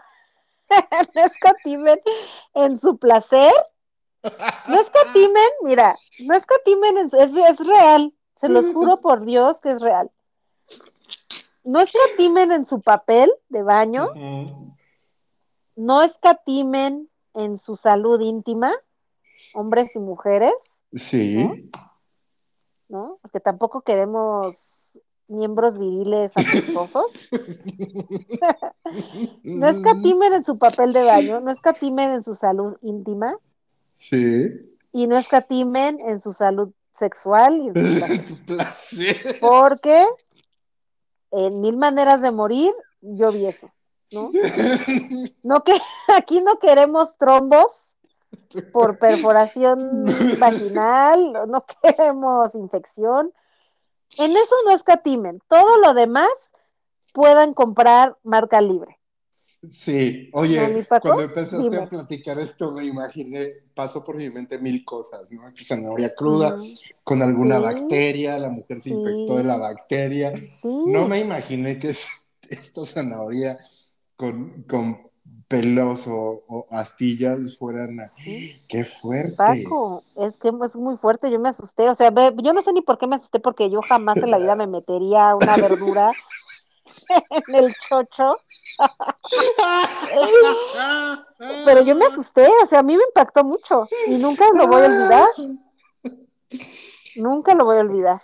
[1.16, 2.00] no escatimen
[2.54, 3.52] en su placer.
[4.68, 8.14] No escatimen, mira, no escatimen en su, es, es real.
[8.40, 10.12] Se los juro por Dios que es real.
[11.64, 14.12] No escatimen en su papel de baño,
[15.76, 18.74] no escatimen en su salud íntima,
[19.56, 20.54] hombres y mujeres.
[20.94, 21.70] Sí.
[22.92, 23.18] ¿no?
[23.22, 25.00] Porque tampoco queremos
[25.32, 27.30] miembros viriles apestosos.
[29.44, 33.38] no escatimen en su papel de baño, no escatimen en su salud íntima.
[33.98, 34.50] Sí.
[34.92, 39.38] Y no escatimen en su salud sexual y en su placer.
[39.40, 40.06] Porque
[41.32, 43.72] en mil maneras de morir, yo vi eso,
[44.12, 44.32] ¿no?
[45.44, 45.78] No que
[46.16, 47.96] aquí no queremos trombos
[48.72, 50.06] por perforación
[50.40, 53.32] vaginal, no queremos infección.
[54.18, 55.42] En eso no escatimen.
[55.48, 56.52] Todo lo demás
[57.14, 58.98] puedan comprar marca libre.
[59.72, 65.32] Sí, oye, cuando empezaste a platicar esto, me imaginé, pasó por mi mente mil cosas,
[65.32, 65.46] ¿no?
[65.46, 66.58] Esta zanahoria cruda,
[67.04, 70.34] con alguna bacteria, la mujer se infectó de la bacteria.
[70.88, 71.90] No me imaginé que
[72.50, 73.60] esta zanahoria
[74.16, 75.11] con, con
[75.52, 77.98] pelos o, astillas fueran.
[78.68, 79.36] ¡Qué fuerte!
[79.36, 81.90] Paco, es que es muy fuerte, yo me asusté.
[81.90, 84.38] O sea, yo no sé ni por qué me asusté, porque yo jamás en la
[84.38, 86.14] vida me metería una verdura
[87.30, 88.32] en el chocho.
[91.66, 94.84] Pero yo me asusté, o sea, a mí me impactó mucho y nunca lo voy
[94.84, 95.26] a olvidar.
[97.18, 98.22] Nunca lo voy a olvidar.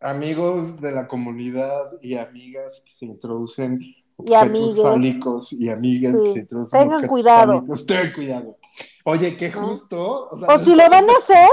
[0.00, 3.80] Amigos de la comunidad y amigas que se introducen
[4.24, 7.64] y amigos fálicos y amigas que se tengan cuidado.
[7.86, 8.58] Tengan cuidado.
[9.04, 10.30] Oye, que justo.
[10.30, 11.50] O, si lo van a hacer,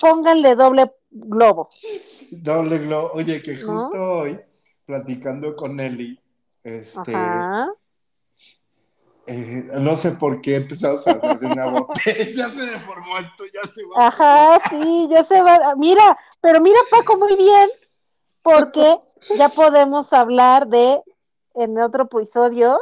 [0.00, 1.70] pónganle doble globo.
[2.30, 3.12] Doble globo.
[3.14, 4.38] Oye, que justo hoy,
[4.84, 6.18] platicando con Nelly,
[6.62, 7.12] este.
[9.26, 12.32] Eh, no sé por qué empezamos a hablar de una botella.
[12.34, 14.06] ya se deformó esto, ya se va.
[14.08, 15.74] Ajá, sí, ya se va.
[15.76, 17.68] Mira, pero mira, Paco, muy bien,
[18.42, 18.98] porque
[19.38, 21.00] ya podemos hablar de
[21.54, 22.80] en otro episodio.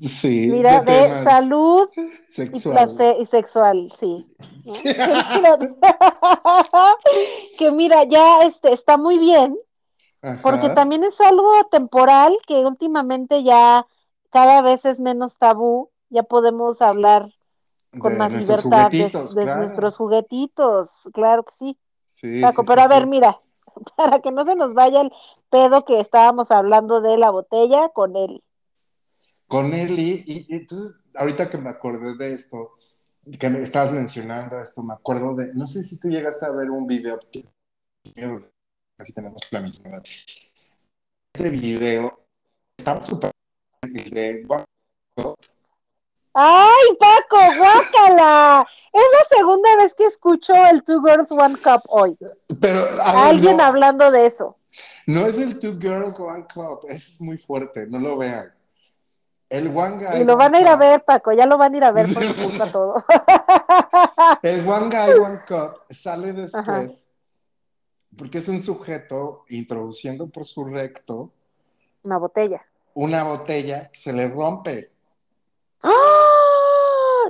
[0.00, 0.48] Sí.
[0.50, 1.88] Mira, de, salud
[2.28, 2.90] sexual.
[3.18, 4.26] Y, sexual, sí.
[7.58, 9.58] que mira, ya este, está muy bien,
[10.42, 13.86] porque también es algo temporal que últimamente ya
[14.30, 17.32] cada vez es menos tabú, ya podemos hablar
[17.98, 21.78] con más libertad de, nuestros juguetitos, claro que sí.
[22.06, 23.38] sí Paco, pero a ver, mira,
[23.96, 25.12] para que no se nos vaya el
[25.50, 28.42] pedo que estábamos hablando de la botella con él.
[29.46, 32.72] Con él y, entonces, ahorita que me acordé de esto,
[33.38, 36.70] que me estabas mencionando esto, me acuerdo de, no sé si tú llegaste a ver
[36.70, 37.42] un video, que
[38.96, 40.02] casi tenemos la misma edad.
[41.32, 42.26] Ese video
[42.76, 43.30] estaba súper
[46.40, 48.64] ¡Ay, Paco, guácala!
[48.92, 52.16] Es la segunda vez que escucho el Two Girls One Cup hoy.
[52.60, 54.56] Pero alguien hablando de eso.
[55.06, 58.54] No es el Two Girls One Cup, eso es muy fuerte, no lo vean.
[59.48, 60.20] El One Guy.
[60.20, 62.06] Y lo van a ir a ver, Paco, ya lo van a ir a ver
[62.06, 63.04] por todo.
[64.42, 67.06] el One Guy One Cup sale después
[68.16, 71.32] porque es un sujeto introduciendo por su recto
[72.02, 72.64] una botella.
[72.94, 74.90] Una botella que se le rompe.
[75.82, 76.17] ¡Ah!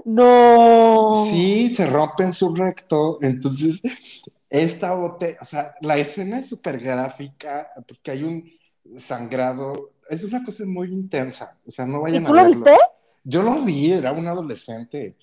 [0.09, 1.27] No.
[1.29, 3.19] Sí, se rompe en su recto.
[3.21, 3.83] Entonces,
[4.49, 8.51] esta botella, o sea, la escena es súper gráfica porque hay un
[8.99, 9.91] sangrado.
[10.09, 11.59] Es una cosa muy intensa.
[11.67, 12.75] O sea, no vayan ¿Y tú lo viste?
[13.23, 15.15] Yo lo vi, era un adolescente.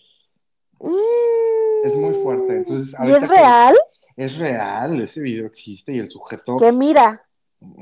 [1.83, 2.57] Es muy fuerte.
[2.57, 3.75] Entonces, ¿Y es real?
[4.15, 6.57] Es real, ese video existe y el sujeto.
[6.57, 7.27] Que mira.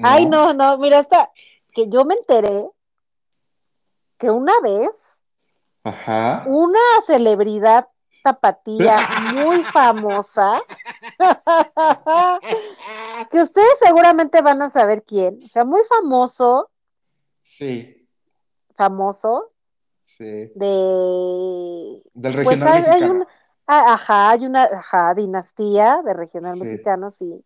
[0.02, 1.34] Ay, no, no, mira, hasta
[1.74, 2.70] que yo me enteré
[4.18, 4.90] que una vez
[6.46, 7.88] una celebridad
[8.24, 8.98] tapatía
[9.34, 10.62] muy famosa,
[13.32, 16.70] que ustedes seguramente van a saber quién, o sea, muy famoso.
[17.42, 18.08] Sí.
[18.76, 19.52] Famoso.
[20.00, 20.52] Sí.
[20.56, 22.02] De.
[22.14, 23.28] Del pues, regional mexicano.
[23.66, 27.44] Ah, ajá, hay una ajá, dinastía de regional mexicano, sí.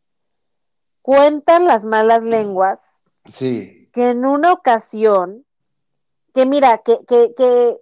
[1.01, 2.97] Cuentan las malas lenguas.
[3.25, 3.89] Sí.
[3.93, 5.45] Que en una ocasión,
[6.33, 7.77] que mira, que, que, que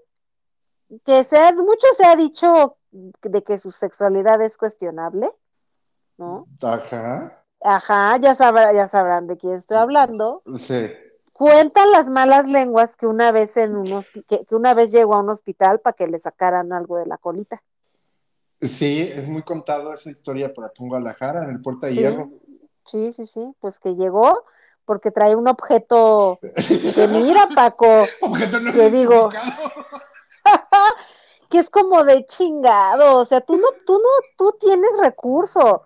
[1.05, 5.31] que se mucho se ha dicho de que su sexualidad es cuestionable,
[6.17, 6.47] ¿no?
[6.61, 7.43] Ajá.
[7.61, 8.35] Ajá, ya,
[8.73, 10.43] ya sabrán de quién estoy hablando.
[10.57, 10.91] Sí.
[11.33, 15.29] Cuentan las malas lenguas que una vez en un que, una vez llegó a un
[15.29, 17.61] hospital para que le sacaran algo de la colita.
[18.61, 22.29] Sí, es muy contado esa historia por aquí en Guadalajara, en el Puerta de Hierro.
[22.85, 24.45] Sí, sí, sí, pues que llegó
[24.85, 29.29] porque trae un objeto que mira, Paco, objeto no que digo,
[31.49, 35.83] que es como de chingado, o sea, tú no, tú no, tú tienes recurso,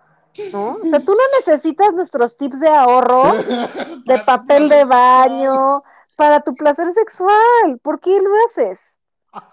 [0.52, 0.78] ¿no?
[0.82, 3.22] O sea, tú no necesitas nuestros tips de ahorro,
[4.04, 5.82] de papel de baño,
[6.16, 7.78] para tu placer sexual.
[7.82, 8.78] ¿Por qué lo haces?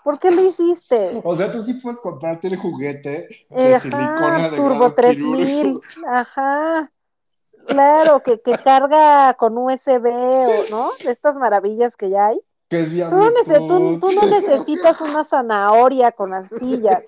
[0.04, 1.22] ¿Por qué lo hiciste?
[1.24, 5.46] O sea, tú sí puedes comprarte el juguete de Ajá, silicona de Turbo grado 3000.
[5.46, 5.82] quirúrgico.
[6.08, 6.92] Ajá.
[7.68, 10.90] Claro, que, que carga con USB, o, ¿no?
[11.04, 12.42] De estas maravillas que ya hay.
[12.70, 14.00] Que es vía Tú no, nece- tú- Bluetooth.
[14.02, 17.04] tú no necesitas una zanahoria con astillas.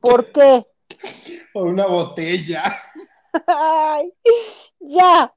[0.00, 0.66] ¿Por qué?
[1.54, 2.62] O una botella.
[3.46, 4.12] Ay,
[4.80, 5.32] ya,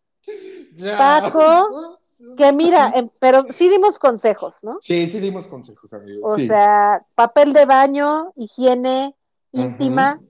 [0.73, 0.97] Ya.
[0.97, 1.99] Paco,
[2.37, 4.77] que mira, em, pero sí dimos consejos, ¿no?
[4.81, 6.21] Sí, sí dimos consejos, amigos.
[6.31, 6.47] O sí.
[6.47, 9.15] sea, papel de baño, higiene
[9.51, 10.21] íntima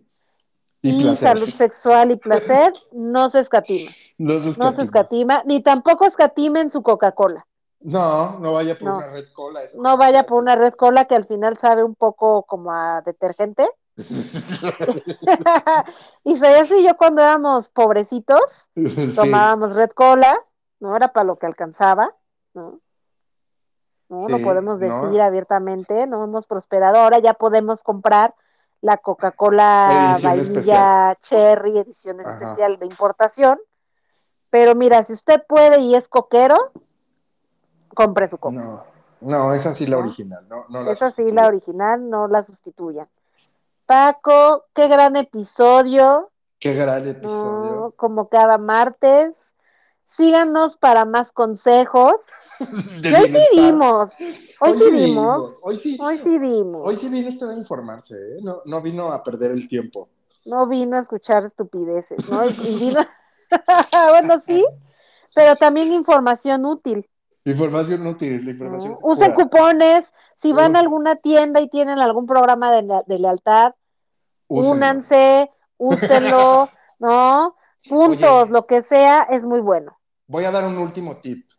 [0.82, 3.92] y, salud sexual y placer, no se escatima.
[4.18, 4.72] No se No escatima.
[4.74, 7.46] se escatima, ni tampoco escatimen su Coca-Cola.
[7.84, 8.98] No, no vaya por No.
[8.98, 9.64] una red cola.
[9.64, 13.02] eso No vaya por una red cola que al final sabe un poco como a
[13.02, 13.68] detergente.
[16.24, 19.14] y Sayas y yo cuando éramos pobrecitos, Sí.
[19.16, 20.40] tomábamos red cola,
[20.80, 22.14] no era para lo que alcanzaba,
[22.54, 22.80] ¿no?
[24.10, 25.02] No, Sí, podemos no.
[25.02, 28.36] decir abiertamente, no hemos prosperado, ahora ya podemos comprar
[28.82, 32.32] la Coca-Cola vainilla cherry, edición Ajá.
[32.34, 33.60] especial de importación,
[34.50, 36.72] pero mira, si usted puede y es coquero,
[37.96, 38.56] compre su coca.
[38.56, 38.84] No,
[39.22, 40.04] no, esa sí la ¿No?
[40.04, 40.46] original.
[40.50, 43.08] No, no la Esa sí, la original, no la sustituyan.
[43.86, 46.30] Paco, qué gran episodio,
[46.60, 47.10] Qué gran ¿no?
[47.12, 47.94] episodio.
[47.98, 49.54] como cada martes.
[50.06, 52.26] Síganos para más consejos.
[53.04, 54.14] Y hoy sí dimos,
[54.60, 56.82] hoy sí dimos, Hoy sí, hoy sí dimos.
[56.88, 58.38] hoy sí vino usted a informarse, ¿eh?
[58.44, 60.10] No, no vino a perder el tiempo.
[60.46, 62.46] No vino a escuchar estupideces, ¿no?
[62.46, 63.00] Y, y vino,
[64.10, 64.64] bueno, sí,
[65.34, 67.10] pero también información útil.
[67.46, 68.52] Información útil, ¿no?
[68.52, 68.96] información.
[69.02, 69.44] Usen pura.
[69.46, 73.74] cupones, si van a alguna tienda y tienen algún programa de, le- de lealtad,
[74.48, 74.72] Úsenlo.
[74.72, 76.70] únanse, úsenlo,
[77.00, 77.56] ¿no?
[77.90, 78.52] Puntos, Oye.
[78.52, 79.98] lo que sea, es muy bueno.
[80.28, 81.50] Voy a dar un último tip.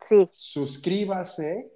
[0.00, 1.72] Sí, Suscríbase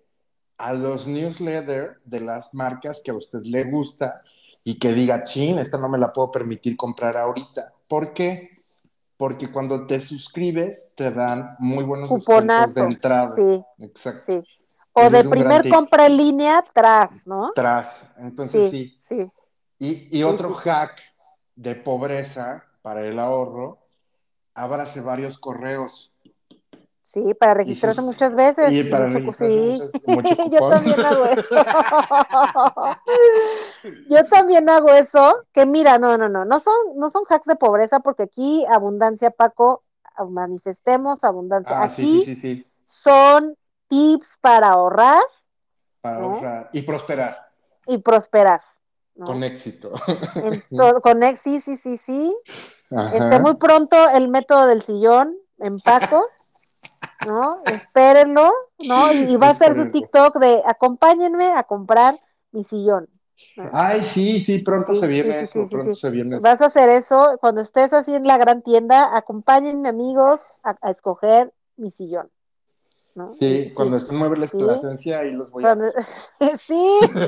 [0.59, 4.23] a los newsletters de las marcas que a usted le gusta
[4.65, 7.73] y que diga, chin, esta no me la puedo permitir comprar ahorita.
[7.89, 8.51] ¿Por qué?
[9.23, 12.75] Porque cuando te suscribes te dan muy buenos cuponazo.
[12.75, 13.37] de entrada.
[13.37, 14.21] Sí, Exacto.
[14.27, 14.43] sí.
[14.93, 17.53] O Ese de primer compra en línea, tras, ¿no?
[17.55, 18.11] Tras.
[18.19, 18.99] Entonces sí.
[19.01, 19.31] Sí,
[19.79, 20.09] sí.
[20.11, 21.01] Y, y otro hack
[21.55, 23.79] de pobreza para el ahorro,
[24.55, 26.12] ábrase varios correos.
[27.05, 28.73] Sí, para registrarse sus- muchas veces.
[28.73, 29.83] y para registrarse sí.
[30.07, 31.55] muchas- mucho Yo también hago eso.
[34.09, 35.45] Yo también hago eso.
[35.53, 39.31] Que mira, no, no, no, no son, no son hacks de pobreza porque aquí abundancia,
[39.31, 39.83] Paco,
[40.29, 41.81] manifestemos abundancia.
[41.83, 42.67] Ah, sí, aquí sí, sí, sí.
[42.85, 43.57] son
[43.89, 45.23] tips para ahorrar
[46.01, 46.35] Para ¿no?
[46.35, 47.51] ahorrar y prosperar
[47.87, 48.63] y prosperar.
[49.15, 49.27] ¿no?
[49.27, 49.93] con éxito.
[51.03, 52.35] Con ex, sí, sí, sí, sí.
[52.91, 53.15] Ajá.
[53.15, 56.23] Este, muy pronto el método del sillón en Paco,
[57.27, 57.63] ¿no?
[57.67, 59.13] Espérenlo, ¿no?
[59.13, 59.89] Y, y va a ser su.
[59.91, 62.17] TikTok de acompáñenme a comprar
[62.51, 63.09] mi sillón.
[63.57, 63.71] ¿no?
[63.73, 66.01] Ay, sí, sí, pronto Sí, se viene sí, sí, eso, sí, sí, pronto sí.
[66.01, 66.43] se viene eso.
[66.43, 70.91] Vas a hacer eso cuando estés así en la gran tienda, acompáñenme amigos a, a
[70.91, 72.31] escoger mi sillón.
[73.15, 73.31] ¿no?
[73.35, 74.59] Sí, Y- cuando estén muebles Sí.
[74.59, 75.77] Plasencia, ahí los voy a...
[76.59, 76.99] Sí.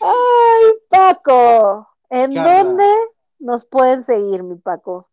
[0.00, 2.86] Ay, Paco, ¿en dónde
[3.38, 5.08] nos pueden seguir, mi Paco?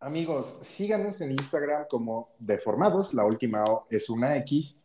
[0.00, 4.80] Amigos, síganos en Instagram como Deformados, la última O es una X.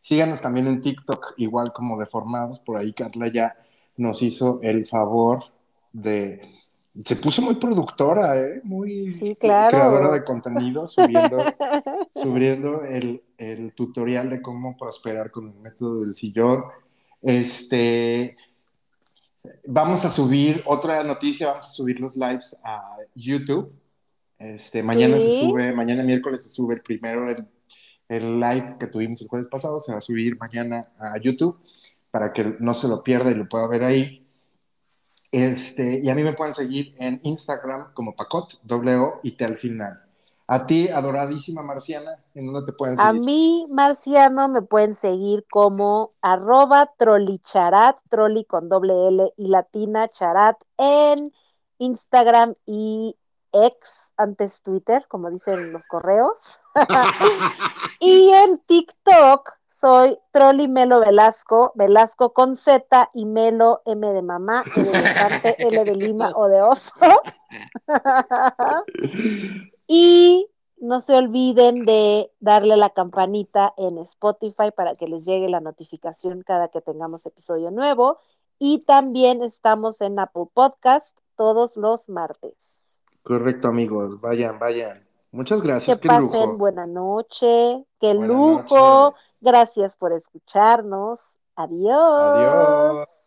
[0.00, 2.58] Síganos también en TikTok, igual como Deformados.
[2.58, 3.56] Por ahí Carla ya
[3.96, 5.44] nos hizo el favor
[5.92, 6.40] de...
[6.98, 8.60] Se puso muy productora, ¿eh?
[8.64, 9.70] Muy Sí, claro.
[9.70, 11.38] creadora de contenido, subiendo,
[12.14, 16.64] subiendo el, el tutorial de cómo prosperar con el método del sillón.
[17.22, 18.36] Este,
[19.66, 23.72] vamos a subir, otra noticia, vamos a subir los lives a YouTube.
[24.40, 25.22] Este, mañana Sí.
[25.22, 27.46] se sube, mañana miércoles se sube el primero, el,
[28.08, 31.60] el live que tuvimos el jueves pasado, se va a subir mañana a YouTube
[32.10, 34.26] para que no se lo pierda y lo pueda ver ahí.
[35.30, 39.44] Este, y a mí me pueden seguir en Instagram como Pacot, doble O y T
[39.44, 40.02] al final.
[40.48, 43.08] A ti, adoradísima Marciana, ¿en dónde te pueden seguir?
[43.08, 50.08] A mí, Marciano, me pueden seguir como arroba trolicharat, troli con doble L y latina
[50.08, 51.32] charat en
[51.78, 53.14] Instagram y
[53.52, 56.60] ex, antes Twitter, como dicen los correos.
[58.00, 64.62] y en TikTok soy Trolli Melo Velasco, Velasco con Z y Melo M de mamá,
[64.76, 66.92] E de L de Lima o de oso.
[69.86, 70.46] y
[70.76, 76.42] no se olviden de darle la campanita en Spotify para que les llegue la notificación
[76.42, 78.18] cada que tengamos episodio nuevo.
[78.58, 82.79] Y también estamos en Apple Podcast todos los martes.
[83.22, 84.20] Correcto, amigos.
[84.20, 85.06] Vayan, vayan.
[85.32, 85.98] Muchas gracias.
[85.98, 87.84] Que pasen buena noche.
[88.00, 89.14] Qué lujo.
[89.40, 91.38] Gracias por escucharnos.
[91.56, 92.20] Adiós.
[92.20, 93.19] Adiós.